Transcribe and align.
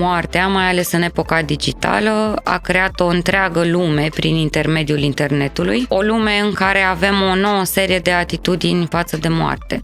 moartea, 0.00 0.48
mai 0.48 0.68
ales 0.68 0.92
în 0.92 1.02
epoca 1.02 1.42
digitală, 1.42 2.40
a 2.44 2.58
creat 2.58 3.00
o 3.00 3.06
întreagă 3.06 3.64
lume 3.64 4.08
prin 4.14 4.34
intermediul 4.34 4.98
internetului, 4.98 5.86
o 5.88 6.00
lume 6.00 6.38
în 6.44 6.52
care 6.52 6.80
avem 6.80 7.14
o 7.30 7.34
nouă 7.34 7.64
serie 7.64 7.98
de 7.98 8.12
atitudini 8.12 8.86
față 8.90 9.16
de 9.16 9.28
moarte. 9.28 9.82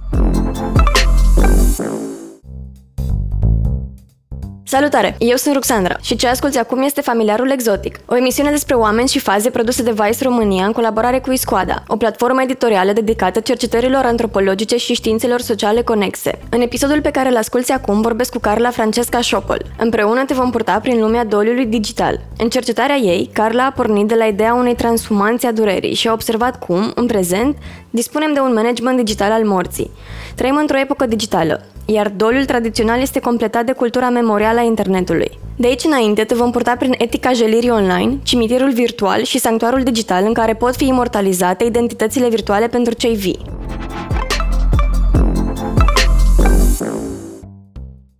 Salutare! 4.69 5.17
Eu 5.19 5.37
sunt 5.37 5.55
Ruxandra 5.55 5.96
și 6.03 6.17
ce 6.17 6.29
asculti 6.29 6.59
acum 6.59 6.83
este 6.83 7.01
Familiarul 7.01 7.51
Exotic, 7.51 8.01
o 8.07 8.16
emisiune 8.16 8.51
despre 8.51 8.75
oameni 8.75 9.09
și 9.09 9.19
faze 9.19 9.51
produse 9.51 9.83
de 9.83 9.91
Vice 9.91 10.25
România 10.25 10.66
în 10.66 10.73
colaborare 10.73 11.19
cu 11.19 11.33
Iscoada, 11.33 11.83
o 11.89 11.96
platformă 11.96 12.43
editorială 12.43 12.93
dedicată 12.93 13.41
cercetărilor 13.41 14.05
antropologice 14.05 14.77
și 14.77 14.95
științelor 14.95 15.41
sociale 15.41 15.83
conexe. 15.83 16.39
În 16.51 16.61
episodul 16.61 17.01
pe 17.01 17.11
care 17.11 17.29
îl 17.29 17.37
asculti 17.37 17.73
acum 17.73 18.01
vorbesc 18.01 18.33
cu 18.33 18.39
Carla 18.39 18.71
Francesca 18.71 19.21
Șopol. 19.21 19.65
Împreună 19.79 20.24
te 20.24 20.34
vom 20.34 20.51
purta 20.51 20.80
prin 20.80 21.01
lumea 21.01 21.24
doliului 21.24 21.66
digital. 21.66 22.21
În 22.38 22.48
cercetarea 22.48 22.96
ei, 22.96 23.30
Carla 23.33 23.65
a 23.65 23.73
pornit 23.73 24.07
de 24.07 24.15
la 24.15 24.24
ideea 24.24 24.55
unei 24.55 24.74
transhumanțe 24.74 25.46
a 25.46 25.52
durerii 25.52 25.95
și 25.95 26.09
a 26.09 26.12
observat 26.12 26.59
cum, 26.59 26.93
în 26.95 27.07
prezent, 27.07 27.57
dispunem 27.91 28.33
de 28.33 28.41
un 28.41 28.52
management 28.55 28.96
digital 28.96 29.30
al 29.33 29.45
morții. 29.45 29.91
Trăim 30.35 30.57
într-o 30.57 30.79
epocă 30.79 31.07
digitală, 31.07 31.65
iar 31.85 32.09
doliul 32.09 32.45
tradițional 32.45 33.01
este 33.01 33.21
completat 33.21 33.65
de 33.65 33.73
cultura 33.73 34.09
memorială 34.09 34.55
a 34.59 34.62
internetului. 34.62 35.38
De 35.56 35.66
aici 35.66 35.84
înainte 35.84 36.24
te 36.24 36.34
vom 36.34 36.51
purta 36.51 36.77
prin 36.77 36.95
etica 36.98 37.33
jelirii 37.33 37.70
online, 37.70 38.19
cimitirul 38.23 38.73
virtual 38.73 39.23
și 39.23 39.38
sanctuarul 39.38 39.82
digital 39.82 40.24
în 40.27 40.32
care 40.32 40.55
pot 40.55 40.77
fi 40.77 40.87
imortalizate 40.87 41.65
identitățile 41.65 42.29
virtuale 42.29 42.66
pentru 42.66 42.95
cei 42.95 43.15
vii. 43.15 43.45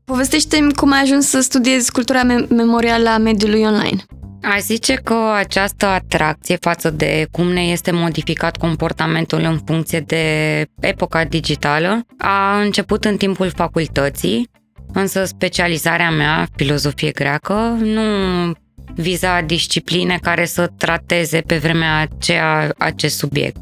Povestește-mi 0.05 0.73
cum 0.73 0.93
ai 0.93 1.01
ajuns 1.01 1.29
să 1.29 1.41
studiezi 1.41 1.93
cultura 1.93 2.23
memorială 2.49 3.09
a 3.09 3.19
mediului 3.19 3.63
online. 3.63 4.05
Aș 4.43 4.61
zice 4.61 4.95
că 4.95 5.15
această 5.35 5.87
atracție 5.87 6.57
față 6.61 6.91
de 6.91 7.27
cum 7.31 7.53
ne 7.53 7.61
este 7.61 7.91
modificat 7.91 8.57
comportamentul 8.57 9.41
în 9.41 9.59
funcție 9.67 10.01
de 10.01 10.65
epoca 10.81 11.25
digitală 11.25 12.01
a 12.19 12.61
început 12.61 13.05
în 13.05 13.17
timpul 13.17 13.51
facultății, 13.57 14.49
însă 15.01 15.25
specializarea 15.25 16.11
mea, 16.11 16.47
filozofie 16.57 17.11
greacă, 17.11 17.77
nu 17.81 18.03
viza 18.95 19.41
discipline 19.41 20.19
care 20.23 20.45
să 20.45 20.71
trateze 20.77 21.41
pe 21.41 21.57
vremea 21.57 21.99
aceea 21.99 22.75
acest 22.79 23.17
subiect. 23.17 23.57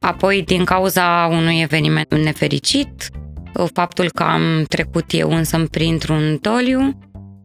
Apoi, 0.00 0.42
din 0.42 0.64
cauza 0.64 1.28
unui 1.30 1.60
eveniment 1.60 2.14
nefericit, 2.14 3.08
faptul 3.72 4.10
că 4.10 4.22
am 4.22 4.64
trecut 4.68 5.04
eu 5.08 5.30
însă 5.30 5.66
printr-un 5.70 6.38
doliu, 6.40 6.98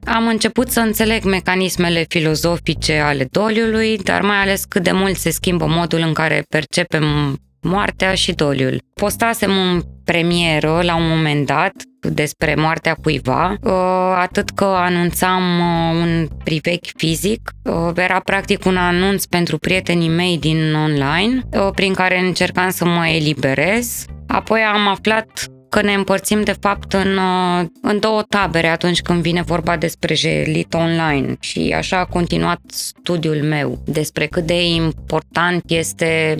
am 0.05 0.27
început 0.27 0.69
să 0.69 0.79
înțeleg 0.79 1.23
mecanismele 1.23 2.05
filozofice 2.07 2.97
ale 2.97 3.27
doliului, 3.31 3.97
dar 3.97 4.21
mai 4.21 4.37
ales 4.37 4.65
cât 4.65 4.83
de 4.83 4.91
mult 4.91 5.15
se 5.15 5.29
schimbă 5.29 5.65
modul 5.65 5.99
în 5.99 6.13
care 6.13 6.43
percepem 6.49 7.37
moartea 7.61 8.13
și 8.13 8.31
doliul. 8.31 8.81
Postasem 8.93 9.55
un 9.55 9.81
premieră 10.03 10.81
la 10.81 10.95
un 10.95 11.07
moment 11.07 11.45
dat 11.45 11.71
despre 12.09 12.55
moartea 12.55 12.93
cuiva, 12.93 13.55
uh, 13.61 13.71
atât 14.15 14.49
că 14.49 14.63
anunțam 14.63 15.43
uh, 15.59 16.01
un 16.01 16.27
privech 16.43 16.89
fizic, 16.97 17.51
uh, 17.63 17.91
era 17.95 18.19
practic 18.19 18.65
un 18.65 18.77
anunț 18.77 19.25
pentru 19.25 19.57
prietenii 19.57 20.09
mei 20.09 20.37
din 20.37 20.73
online, 20.73 21.39
prin 21.75 21.93
care 21.93 22.19
încercam 22.19 22.69
să 22.69 22.85
mă 22.85 23.07
eliberez. 23.07 24.05
Apoi 24.27 24.61
am 24.61 24.87
aflat 24.87 25.47
că 25.73 25.81
ne 25.81 25.93
împărțim 25.93 26.43
de 26.43 26.55
fapt 26.59 26.93
în, 26.93 27.17
uh, 27.17 27.65
în 27.81 27.99
două 27.99 28.21
tabere 28.21 28.67
atunci 28.67 29.01
când 29.01 29.21
vine 29.21 29.41
vorba 29.41 29.77
despre 29.77 30.13
jelit 30.13 30.73
online. 30.73 31.35
Și 31.39 31.73
așa 31.77 31.99
a 31.99 32.05
continuat 32.05 32.59
studiul 32.67 33.43
meu. 33.43 33.81
Despre 33.85 34.25
cât 34.25 34.45
de 34.45 34.65
important 34.65 35.63
este 35.67 36.35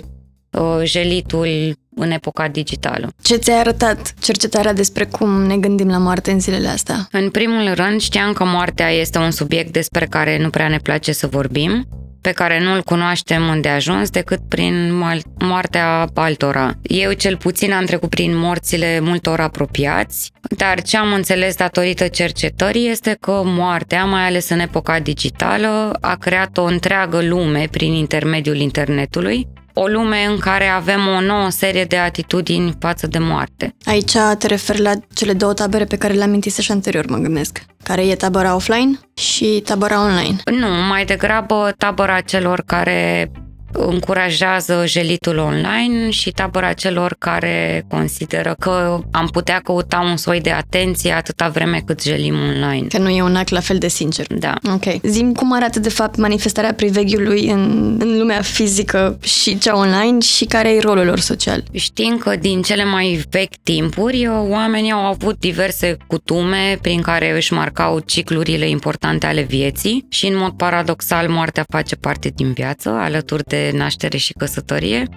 uh, 0.50 0.80
jelitul 0.82 1.74
în 1.94 2.10
epoca 2.10 2.48
digitală. 2.48 3.12
Ce 3.22 3.36
ți-a 3.36 3.58
arătat 3.58 4.14
cercetarea 4.20 4.72
despre 4.72 5.04
cum 5.04 5.42
ne 5.42 5.56
gândim 5.56 5.88
la 5.88 5.98
moarte 5.98 6.30
în 6.30 6.40
zilele 6.40 6.68
astea? 6.68 7.08
În 7.10 7.30
primul 7.30 7.74
rând 7.74 8.00
știam 8.00 8.32
că 8.32 8.44
moartea 8.44 8.90
este 8.90 9.18
un 9.18 9.30
subiect 9.30 9.72
despre 9.72 10.06
care 10.06 10.38
nu 10.38 10.50
prea 10.50 10.68
ne 10.68 10.78
place 10.78 11.12
să 11.12 11.26
vorbim 11.26 11.86
pe 12.20 12.30
care 12.30 12.60
nu-l 12.60 12.82
cunoaștem 12.82 13.48
îndeajuns 13.48 14.10
decât 14.10 14.38
prin 14.48 15.02
moartea 15.38 16.06
altora. 16.14 16.72
Eu 16.82 17.12
cel 17.12 17.36
puțin 17.36 17.72
am 17.72 17.84
trecut 17.84 18.08
prin 18.08 18.36
morțile 18.36 19.00
multor 19.00 19.40
apropiați, 19.40 20.30
dar 20.56 20.82
ce 20.82 20.96
am 20.96 21.12
înțeles 21.12 21.56
datorită 21.56 22.06
cercetării 22.06 22.88
este 22.88 23.16
că 23.20 23.42
moartea, 23.44 24.04
mai 24.04 24.26
ales 24.26 24.48
în 24.48 24.58
epoca 24.58 25.00
digitală, 25.00 25.96
a 26.00 26.14
creat 26.14 26.56
o 26.56 26.62
întreagă 26.62 27.22
lume 27.22 27.68
prin 27.70 27.92
intermediul 27.92 28.56
internetului, 28.56 29.46
o 29.74 29.86
lume 29.86 30.24
în 30.24 30.38
care 30.38 30.66
avem 30.66 31.06
o 31.06 31.20
nouă 31.20 31.50
serie 31.50 31.84
de 31.84 31.96
atitudini 31.96 32.76
față 32.78 33.06
de 33.06 33.18
moarte. 33.18 33.74
Aici 33.84 34.16
te 34.38 34.46
referi 34.46 34.80
la 34.80 34.92
cele 35.14 35.32
două 35.32 35.52
tabere 35.52 35.84
pe 35.84 35.96
care 35.96 36.12
le 36.12 36.22
amintisei 36.22 36.64
și 36.64 36.72
anterior, 36.72 37.06
mă 37.06 37.16
gândesc 37.16 37.64
care 37.82 38.06
e 38.06 38.14
tabăra 38.14 38.54
offline 38.54 38.98
și 39.14 39.62
tabăra 39.64 40.00
online. 40.00 40.36
Nu, 40.44 40.68
mai 40.88 41.04
degrabă 41.04 41.74
tabăra 41.78 42.20
celor 42.20 42.62
care 42.66 43.30
încurajează 43.76 44.84
jelitul 44.86 45.38
online 45.38 46.10
și 46.10 46.30
tabăra 46.30 46.72
celor 46.72 47.16
care 47.18 47.84
consideră 47.88 48.56
că 48.58 49.00
am 49.10 49.26
putea 49.26 49.60
căuta 49.64 50.00
un 50.10 50.16
soi 50.16 50.40
de 50.40 50.50
atenție 50.50 51.12
atâta 51.12 51.48
vreme 51.48 51.82
cât 51.86 52.02
jelim 52.02 52.34
online. 52.34 52.86
Că 52.86 52.98
nu 52.98 53.08
e 53.08 53.22
un 53.22 53.36
act 53.36 53.48
la 53.48 53.60
fel 53.60 53.78
de 53.78 53.88
sincer. 53.88 54.26
Da. 54.26 54.54
Ok. 54.72 54.84
Zim 55.02 55.32
cum 55.32 55.52
arată 55.52 55.80
de 55.80 55.88
fapt 55.88 56.16
manifestarea 56.16 56.74
priveghiului 56.74 57.48
în, 57.48 57.96
în 58.00 58.18
lumea 58.18 58.40
fizică 58.40 59.18
și 59.22 59.58
cea 59.58 59.76
online 59.76 60.20
și 60.20 60.44
care 60.44 60.74
e 60.74 60.80
rolul 60.80 61.04
lor 61.04 61.18
social? 61.18 61.62
Știm 61.72 62.16
că 62.16 62.36
din 62.36 62.62
cele 62.62 62.84
mai 62.84 63.24
vechi 63.30 63.56
timpuri 63.62 64.28
oamenii 64.28 64.92
au 64.92 65.04
avut 65.04 65.38
diverse 65.38 65.96
cutume 66.06 66.78
prin 66.82 67.00
care 67.00 67.36
își 67.36 67.52
marcau 67.52 67.98
ciclurile 67.98 68.68
importante 68.68 69.26
ale 69.26 69.42
vieții 69.42 70.06
și 70.08 70.26
în 70.26 70.36
mod 70.36 70.52
paradoxal 70.52 71.28
moartea 71.28 71.64
face 71.68 71.96
parte 71.96 72.32
din 72.34 72.52
viață 72.52 72.88
alături 72.88 73.42
de 73.44 73.63
naștere 73.72 74.16
și 74.16 74.32
căsătorie. 74.32 75.08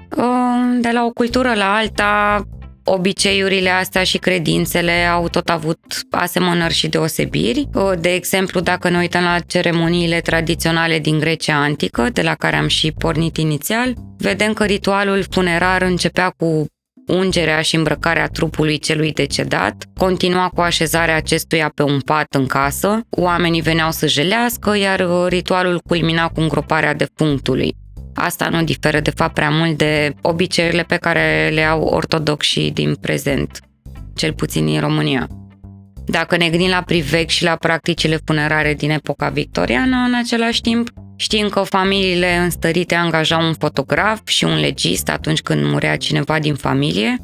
De 0.79 0.89
la 0.93 1.03
o 1.05 1.09
cultură 1.09 1.53
la 1.53 1.75
alta, 1.75 2.43
obiceiurile 2.83 3.69
astea 3.69 4.03
și 4.03 4.17
credințele 4.17 4.91
au 4.91 5.27
tot 5.27 5.49
avut 5.49 5.79
asemănări 6.11 6.73
și 6.73 6.87
deosebiri. 6.87 7.69
De 7.99 8.13
exemplu, 8.13 8.59
dacă 8.59 8.89
ne 8.89 8.97
uităm 8.97 9.23
la 9.23 9.39
ceremoniile 9.39 10.19
tradiționale 10.19 10.99
din 10.99 11.19
Grecia 11.19 11.55
antică, 11.55 12.09
de 12.13 12.21
la 12.21 12.33
care 12.35 12.55
am 12.55 12.67
și 12.67 12.91
pornit 12.91 13.37
inițial, 13.37 13.93
vedem 14.17 14.53
că 14.53 14.63
ritualul 14.63 15.25
funerar 15.29 15.81
începea 15.81 16.29
cu 16.29 16.65
ungerea 17.07 17.61
și 17.61 17.75
îmbrăcarea 17.75 18.27
trupului 18.27 18.77
celui 18.77 19.11
decedat, 19.11 19.83
continua 19.97 20.49
cu 20.49 20.61
așezarea 20.61 21.15
acestuia 21.15 21.71
pe 21.75 21.83
un 21.83 21.99
pat 21.99 22.33
în 22.35 22.45
casă, 22.45 22.99
oamenii 23.09 23.61
veneau 23.61 23.91
să 23.91 24.07
jelească, 24.07 24.77
iar 24.77 25.07
ritualul 25.27 25.79
culmina 25.87 26.27
cu 26.27 26.39
îngroparea 26.39 26.93
defunctului. 26.93 27.75
Asta 28.19 28.49
nu 28.49 28.63
diferă 28.63 28.99
de 28.99 29.09
fapt 29.09 29.33
prea 29.33 29.49
mult 29.49 29.77
de 29.77 30.13
obiceiurile 30.21 30.83
pe 30.83 30.95
care 30.95 31.49
le 31.53 31.63
au 31.63 31.81
ortodoxii 31.81 32.71
din 32.71 32.95
prezent, 32.95 33.59
cel 34.15 34.33
puțin 34.33 34.67
în 34.67 34.79
România. 34.79 35.27
Dacă 36.05 36.37
ne 36.37 36.49
gândim 36.49 36.69
la 36.69 36.81
privec 36.81 37.29
și 37.29 37.43
la 37.43 37.55
practicile 37.55 38.19
funerare 38.25 38.73
din 38.73 38.89
epoca 38.89 39.29
victoriană, 39.29 39.95
în 40.07 40.13
același 40.13 40.61
timp, 40.61 40.89
știm 41.15 41.49
că 41.49 41.59
familiile 41.59 42.35
înstărite 42.35 42.95
angajau 42.95 43.45
un 43.47 43.53
fotograf 43.53 44.27
și 44.27 44.43
un 44.43 44.59
legist 44.59 45.09
atunci 45.09 45.41
când 45.41 45.65
murea 45.65 45.97
cineva 45.97 46.39
din 46.39 46.55
familie, 46.55 47.17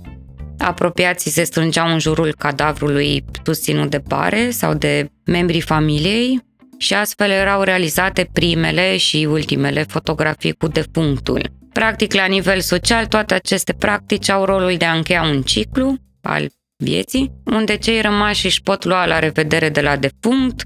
apropiații 0.57 1.31
se 1.31 1.43
strângeau 1.43 1.91
în 1.91 1.99
jurul 1.99 2.35
cadavrului 2.37 3.25
susținut 3.43 3.89
de 3.89 3.99
pare 3.99 4.49
sau 4.49 4.73
de 4.73 5.09
membrii 5.25 5.61
familiei, 5.61 6.41
și 6.83 6.93
astfel 6.93 7.29
erau 7.31 7.61
realizate 7.61 8.29
primele 8.33 8.97
și 8.97 9.27
ultimele 9.29 9.83
fotografii 9.83 10.53
cu 10.53 10.67
defunctul. 10.67 11.41
Practic, 11.73 12.13
la 12.13 12.25
nivel 12.25 12.59
social, 12.59 13.05
toate 13.05 13.33
aceste 13.33 13.73
practici 13.73 14.29
au 14.29 14.45
rolul 14.45 14.75
de 14.77 14.85
a 14.85 14.93
încheia 14.93 15.23
un 15.23 15.41
ciclu 15.41 15.95
al 16.21 16.49
vieții, 16.77 17.31
unde 17.45 17.77
cei 17.77 18.01
rămași 18.01 18.45
își 18.45 18.61
pot 18.61 18.83
lua 18.83 19.05
la 19.05 19.19
revedere 19.19 19.69
de 19.69 19.81
la 19.81 19.95
defunct, 19.95 20.63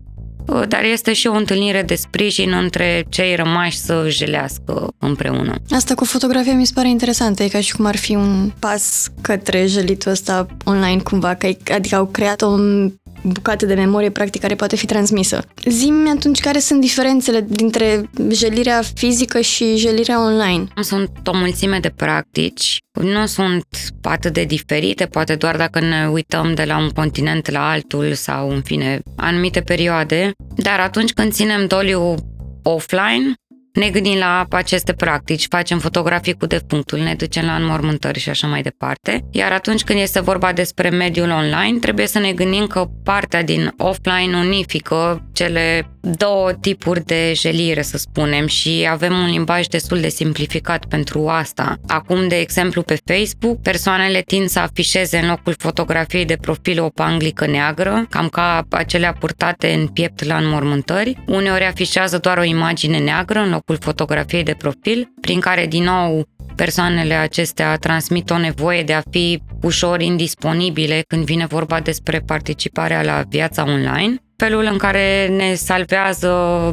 dar 0.67 0.83
este 0.83 1.13
și 1.13 1.27
o 1.27 1.33
întâlnire 1.33 1.81
de 1.81 1.95
sprijin 1.95 2.51
între 2.51 3.05
cei 3.09 3.35
rămași 3.35 3.77
să 3.77 4.05
jelească 4.09 4.93
împreună. 4.99 5.55
Asta 5.69 5.93
cu 5.93 6.05
fotografia 6.05 6.53
mi 6.53 6.65
se 6.65 6.71
pare 6.75 6.89
interesantă, 6.89 7.43
e 7.43 7.47
ca 7.47 7.59
și 7.59 7.75
cum 7.75 7.85
ar 7.85 7.95
fi 7.95 8.15
un 8.15 8.51
pas 8.59 9.07
către 9.21 9.65
jelitul 9.65 10.11
ăsta 10.11 10.47
online 10.65 11.01
cumva, 11.01 11.33
că 11.33 11.73
adică 11.73 11.95
au 11.95 12.05
creat 12.05 12.41
un 12.41 12.91
bucată 13.23 13.65
de 13.65 13.73
memorie 13.73 14.09
practic 14.09 14.41
care 14.41 14.55
poate 14.55 14.75
fi 14.75 14.85
transmisă. 14.85 15.43
Zim 15.65 16.09
atunci 16.15 16.39
care 16.39 16.59
sunt 16.59 16.81
diferențele 16.81 17.45
dintre 17.49 18.09
jelirea 18.31 18.81
fizică 18.93 19.41
și 19.41 19.77
jelirea 19.77 20.23
online? 20.23 20.63
Sunt 20.81 21.09
o 21.25 21.37
mulțime 21.37 21.79
de 21.79 21.89
practici, 21.95 22.77
nu 23.01 23.25
sunt 23.25 23.65
atât 24.01 24.33
de 24.33 24.43
diferite, 24.43 25.05
poate 25.05 25.35
doar 25.35 25.55
dacă 25.55 25.79
ne 25.79 26.07
uităm 26.11 26.53
de 26.53 26.63
la 26.63 26.77
un 26.77 26.89
continent 26.89 27.49
la 27.49 27.69
altul 27.69 28.13
sau, 28.13 28.49
în 28.49 28.61
fine, 28.61 28.99
anumite 29.15 29.61
perioade, 29.61 30.31
dar 30.55 30.79
atunci 30.79 31.13
când 31.13 31.31
ținem 31.31 31.67
doliu 31.67 32.15
offline, 32.63 33.33
ne 33.73 33.89
gândim 33.89 34.17
la 34.17 34.45
aceste 34.49 34.93
practici, 34.93 35.47
facem 35.49 35.79
fotografii 35.79 36.33
cu 36.33 36.45
defunctul, 36.45 36.99
ne 36.99 37.13
ducem 37.13 37.45
la 37.45 37.55
înmormântări 37.55 38.19
și 38.19 38.29
așa 38.29 38.47
mai 38.47 38.61
departe. 38.61 39.25
Iar 39.31 39.51
atunci 39.51 39.83
când 39.83 39.99
este 39.99 40.19
vorba 40.19 40.53
despre 40.53 40.89
mediul 40.89 41.29
online, 41.29 41.79
trebuie 41.79 42.07
să 42.07 42.19
ne 42.19 42.31
gândim 42.31 42.67
că 42.67 42.85
partea 43.03 43.43
din 43.43 43.73
offline 43.77 44.37
unifică 44.37 45.26
cele 45.37 45.91
două 46.01 46.53
tipuri 46.53 47.05
de 47.05 47.33
jelire, 47.35 47.81
să 47.81 47.97
spunem, 47.97 48.47
și 48.47 48.87
avem 48.89 49.13
un 49.13 49.29
limbaj 49.29 49.67
destul 49.67 49.99
de 49.99 50.07
simplificat 50.07 50.85
pentru 50.85 51.27
asta. 51.27 51.75
Acum, 51.87 52.27
de 52.27 52.35
exemplu, 52.35 52.81
pe 52.81 52.99
Facebook, 53.05 53.61
persoanele 53.61 54.21
tind 54.21 54.49
să 54.49 54.59
afișeze 54.59 55.17
în 55.17 55.27
locul 55.27 55.55
fotografiei 55.57 56.25
de 56.25 56.37
profil 56.41 56.81
o 56.81 56.89
panglică 56.89 57.47
neagră, 57.47 58.05
cam 58.09 58.27
ca 58.27 58.65
acelea 58.69 59.13
purtate 59.13 59.73
în 59.73 59.87
piept 59.87 60.23
la 60.23 60.37
înmormântări. 60.37 61.23
Uneori 61.27 61.63
afișează 61.63 62.17
doar 62.17 62.37
o 62.37 62.43
imagine 62.43 62.97
neagră 62.97 63.39
în 63.39 63.49
locul 63.49 63.77
fotografiei 63.79 64.43
de 64.43 64.55
profil, 64.57 65.07
prin 65.21 65.39
care, 65.39 65.65
din 65.65 65.83
nou, 65.83 66.25
persoanele 66.55 67.13
acestea 67.13 67.75
transmit 67.75 68.29
o 68.29 68.37
nevoie 68.37 68.83
de 68.83 68.93
a 68.93 69.01
fi 69.11 69.41
ușor 69.61 70.01
indisponibile 70.01 71.03
când 71.07 71.25
vine 71.25 71.45
vorba 71.45 71.79
despre 71.79 72.19
participarea 72.19 73.03
la 73.03 73.23
viața 73.29 73.63
online 73.63 74.21
felul 74.37 74.63
în 74.71 74.77
care 74.77 75.27
ne 75.27 75.53
salvează 75.53 76.31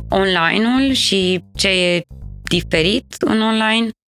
online-ul 0.08 0.92
și 0.92 1.44
ce 1.54 1.68
e 1.68 2.02
diferit 2.42 3.14
în 3.18 3.42
online. 3.42 3.84
uh, 3.84 4.03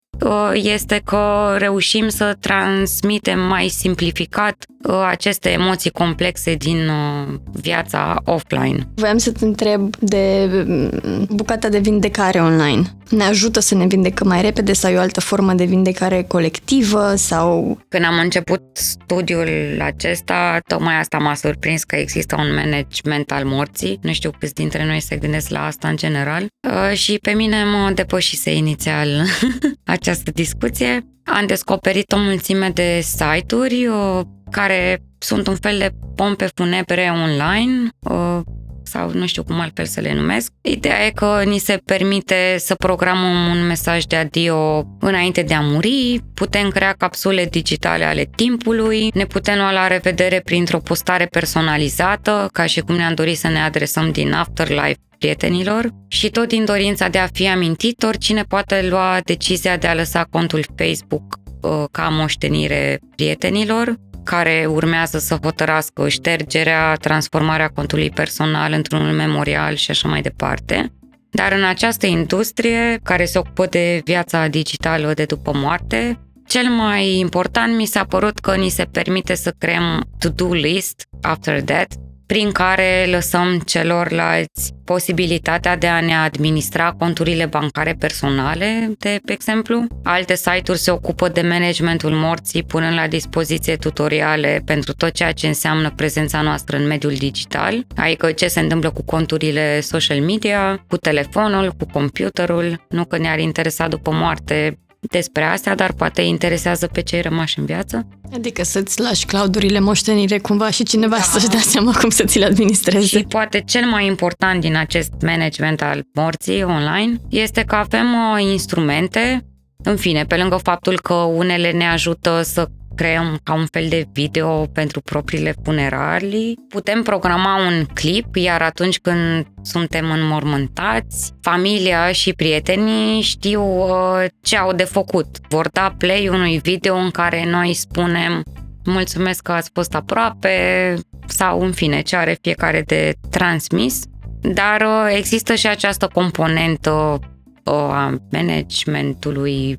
este 0.53 1.01
că 1.05 1.55
reușim 1.59 2.09
să 2.09 2.37
transmitem 2.41 3.41
mai 3.41 3.69
simplificat 3.69 4.65
uh, 4.83 5.07
aceste 5.09 5.51
emoții 5.51 5.91
complexe 5.91 6.55
din 6.55 6.89
uh, 6.89 7.35
viața 7.53 8.23
offline. 8.25 8.89
Voiam 8.95 9.19
să 9.19 9.33
te 9.33 9.45
întreb 9.45 9.97
de 9.97 10.49
mm, 10.67 11.27
bucata 11.31 11.69
de 11.69 11.79
vindecare 11.79 12.41
online 12.41 12.97
ne 13.11 13.25
ajută 13.25 13.61
să 13.61 13.75
ne 13.75 13.87
vindecăm 13.87 14.29
mai 14.29 14.41
repede 14.41 14.73
sau 14.73 14.91
e 14.91 14.97
o 14.97 15.01
altă 15.01 15.21
formă 15.21 15.53
de 15.53 15.65
vindecare 15.65 16.23
colectivă 16.23 17.15
sau... 17.15 17.79
Când 17.89 18.05
am 18.05 18.19
început 18.19 18.63
studiul 18.73 19.79
acesta, 19.81 20.59
tocmai 20.67 20.99
asta 20.99 21.19
m-a 21.19 21.35
surprins 21.35 21.85
că 21.85 21.97
există 21.97 22.37
un 22.39 22.55
management 22.55 23.31
al 23.31 23.45
morții. 23.45 23.99
Nu 24.03 24.13
știu 24.13 24.31
câți 24.39 24.55
dintre 24.55 24.87
noi 24.87 25.01
se 25.01 25.17
gândesc 25.17 25.49
la 25.49 25.67
asta 25.67 25.89
în 25.89 25.97
general. 25.97 26.47
Uh, 26.69 26.97
și 26.97 27.19
pe 27.23 27.31
mine 27.31 27.65
mă 27.65 27.91
depășise 27.95 28.55
inițial 28.55 29.09
această 30.11 30.31
discuție. 30.31 31.06
Am 31.25 31.47
descoperit 31.47 32.12
o 32.12 32.19
mulțime 32.19 32.70
de 32.70 33.00
site-uri 33.00 33.87
uh, 33.87 34.20
care 34.50 35.03
sunt 35.19 35.47
un 35.47 35.55
fel 35.55 35.79
de 35.79 35.91
pompe 36.14 36.49
funebre 36.55 37.12
online, 37.12 37.88
uh, 38.11 38.41
sau 38.87 39.11
nu 39.15 39.27
știu 39.27 39.43
cum 39.43 39.61
altfel 39.61 39.85
să 39.85 40.00
le 40.00 40.15
numesc. 40.15 40.53
Ideea 40.62 41.06
e 41.06 41.11
că 41.11 41.43
ni 41.44 41.59
se 41.59 41.81
permite 41.85 42.56
să 42.59 42.75
programăm 42.75 43.50
un 43.50 43.67
mesaj 43.67 44.05
de 44.05 44.17
adio 44.17 44.87
înainte 45.00 45.43
de 45.43 45.55
a 45.55 45.61
muri, 45.61 46.21
putem 46.35 46.69
crea 46.69 46.93
capsule 46.93 47.44
digitale 47.44 48.05
ale 48.05 48.31
timpului, 48.37 49.11
ne 49.15 49.25
putem 49.25 49.56
lua 49.56 49.73
la 49.73 49.87
revedere 49.87 50.41
printr-o 50.41 50.79
postare 50.79 51.25
personalizată, 51.25 52.49
ca 52.53 52.67
și 52.67 52.81
cum 52.81 52.94
ne-am 52.94 53.15
dorit 53.15 53.38
să 53.38 53.49
ne 53.49 53.61
adresăm 53.61 54.11
din 54.11 54.33
afterlife 54.33 55.00
prietenilor 55.19 55.89
și 56.09 56.31
tot 56.31 56.49
din 56.49 56.65
dorința 56.65 57.09
de 57.09 57.19
a 57.19 57.27
fi 57.27 57.49
amintit, 57.49 58.03
oricine 58.03 58.43
poate 58.43 58.87
lua 58.89 59.19
decizia 59.25 59.77
de 59.77 59.87
a 59.87 59.94
lăsa 59.94 60.27
contul 60.31 60.65
Facebook 60.77 61.39
uh, 61.61 61.85
ca 61.91 62.09
moștenire 62.09 62.99
prietenilor 63.17 63.94
care 64.26 64.67
urmează 64.69 65.19
să 65.19 65.38
hotărască 65.43 66.08
ștergerea, 66.08 66.94
transformarea 66.94 67.69
contului 67.69 68.11
personal 68.11 68.73
într-un 68.73 69.14
memorial 69.14 69.75
și 69.75 69.90
așa 69.90 70.08
mai 70.08 70.20
departe. 70.20 70.93
Dar 71.31 71.52
în 71.52 71.64
această 71.64 72.06
industrie 72.06 73.00
care 73.02 73.25
se 73.25 73.38
ocupă 73.38 73.67
de 73.67 74.00
viața 74.05 74.46
digitală 74.46 75.12
de 75.14 75.25
după 75.25 75.52
moarte, 75.55 76.20
cel 76.46 76.64
mai 76.69 77.19
important 77.19 77.76
mi 77.76 77.87
s-a 77.87 78.05
părut 78.05 78.38
că 78.38 78.56
ni 78.56 78.69
se 78.69 78.84
permite 78.84 79.34
să 79.34 79.55
creăm 79.58 80.08
to-do 80.19 80.52
list 80.52 81.08
after 81.22 81.62
death, 81.62 81.94
prin 82.26 82.52
care 82.52 83.06
lăsăm 83.11 83.58
celorlalți 83.58 84.75
posibilitatea 84.84 85.76
de 85.76 85.87
a 85.87 86.00
ne 86.00 86.14
administra 86.14 86.93
conturile 86.99 87.46
bancare 87.46 87.96
personale, 87.99 88.93
de 88.99 89.20
exemplu. 89.26 89.87
Alte 90.02 90.34
site-uri 90.34 90.78
se 90.78 90.90
ocupă 90.90 91.28
de 91.28 91.40
managementul 91.40 92.11
morții, 92.11 92.62
punând 92.62 92.94
la 92.94 93.06
dispoziție 93.06 93.76
tutoriale 93.76 94.62
pentru 94.64 94.93
tot 94.93 95.11
ceea 95.11 95.32
ce 95.32 95.46
înseamnă 95.46 95.93
prezența 95.96 96.40
noastră 96.40 96.76
în 96.76 96.87
mediul 96.87 97.14
digital, 97.14 97.87
adică 97.96 98.32
ce 98.32 98.46
se 98.46 98.61
întâmplă 98.61 98.90
cu 98.90 99.05
conturile 99.05 99.81
social 99.81 100.20
media, 100.20 100.84
cu 100.88 100.96
telefonul, 100.96 101.70
cu 101.70 101.87
computerul, 101.93 102.87
nu 102.88 103.05
că 103.05 103.19
ne-ar 103.19 103.38
interesa 103.38 103.88
după 103.88 104.11
moarte 104.12 104.79
despre 105.00 105.43
asta, 105.43 105.75
dar 105.75 105.93
poate 105.93 106.22
interesează 106.22 106.87
pe 106.87 107.02
cei 107.02 107.20
rămași 107.20 107.58
în 107.58 107.64
viață. 107.64 108.08
Adică 108.34 108.64
să-ți 108.64 109.00
lași 109.00 109.26
claudurile 109.26 109.81
moștenire 109.81 110.38
cumva 110.38 110.70
și 110.70 110.82
cineva 110.82 111.16
da. 111.16 111.22
să-și 111.22 111.48
dea 111.48 111.60
seama 111.60 111.93
cum 111.93 112.10
să 112.10 112.25
ți 112.25 112.38
le 112.38 112.44
administreze. 112.44 113.06
Și 113.06 113.25
poate 113.28 113.62
cel 113.66 113.84
mai 113.84 114.06
important 114.06 114.60
din 114.60 114.76
acest 114.76 115.12
management 115.20 115.82
al 115.82 116.02
morții 116.14 116.62
online 116.62 117.20
este 117.28 117.62
că 117.62 117.75
avem 117.75 118.06
uh, 118.14 118.43
instrumente 118.43 119.46
în 119.82 119.96
fine, 119.96 120.25
pe 120.25 120.37
lângă 120.37 120.56
faptul 120.56 121.00
că 121.00 121.14
unele 121.14 121.70
ne 121.70 121.88
ajută 121.88 122.43
să 122.44 122.69
creăm 122.96 123.38
ca 123.43 123.54
un 123.54 123.66
fel 123.66 123.88
de 123.88 124.06
video 124.12 124.66
pentru 124.66 125.00
propriile 125.00 125.54
funeralii. 125.64 126.58
Putem 126.69 127.02
programa 127.02 127.56
un 127.66 127.84
clip, 127.94 128.37
iar 128.37 128.62
atunci 128.62 128.98
când 128.98 129.46
suntem 129.62 130.10
înmormântați, 130.10 131.32
familia 131.40 132.12
și 132.12 132.32
prietenii 132.32 133.20
știu 133.20 133.62
uh, 133.62 134.25
ce 134.43 134.56
au 134.56 134.72
de 134.72 134.84
făcut. 134.84 135.26
Vor 135.48 135.69
da 135.72 135.94
play 135.98 136.28
unui 136.28 136.58
video 136.58 136.94
în 136.94 137.10
care 137.10 137.50
noi 137.50 137.75
spunem 137.75 138.43
mulțumesc 138.84 139.43
că 139.43 139.52
ați 139.52 139.70
fost 139.72 139.94
aproape 139.94 140.94
sau 141.26 141.60
în 141.60 141.72
fine 141.72 142.00
ce 142.00 142.16
are 142.16 142.38
fiecare 142.40 142.82
de 142.87 143.14
transmis. 143.31 144.02
Dar 144.40 144.81
uh, 144.81 145.14
există 145.16 145.54
și 145.54 145.66
această 145.66 146.10
componentă 146.12 147.19
uh, 147.64 147.72
a 147.72 148.16
managementului 148.31 149.76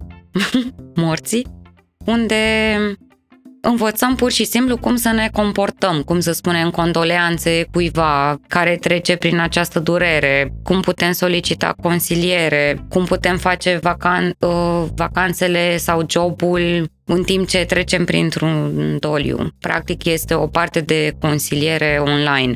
morții, 0.95 1.47
unde 2.05 2.35
învățăm 3.69 4.15
pur 4.15 4.31
și 4.31 4.43
simplu 4.43 4.77
cum 4.77 4.95
să 4.95 5.09
ne 5.09 5.29
comportăm, 5.33 6.01
cum 6.01 6.19
să 6.19 6.31
spunem 6.31 6.69
condoleanțe 6.69 7.65
cuiva 7.71 8.39
care 8.47 8.75
trece 8.75 9.15
prin 9.15 9.39
această 9.39 9.79
durere, 9.79 10.53
cum 10.63 10.81
putem 10.81 11.11
solicita 11.11 11.75
consiliere, 11.81 12.85
cum 12.89 13.05
putem 13.05 13.37
face 13.37 13.79
vacan- 13.79 14.37
uh, 14.39 14.83
vacanțele 14.95 15.77
sau 15.77 16.05
jobul 16.09 16.89
în 17.05 17.23
timp 17.23 17.47
ce 17.47 17.65
trecem 17.65 18.05
printr-un 18.05 18.97
doliu. 18.99 19.47
Practic 19.59 20.05
este 20.05 20.33
o 20.33 20.47
parte 20.47 20.79
de 20.79 21.11
consiliere 21.19 22.01
online 22.05 22.53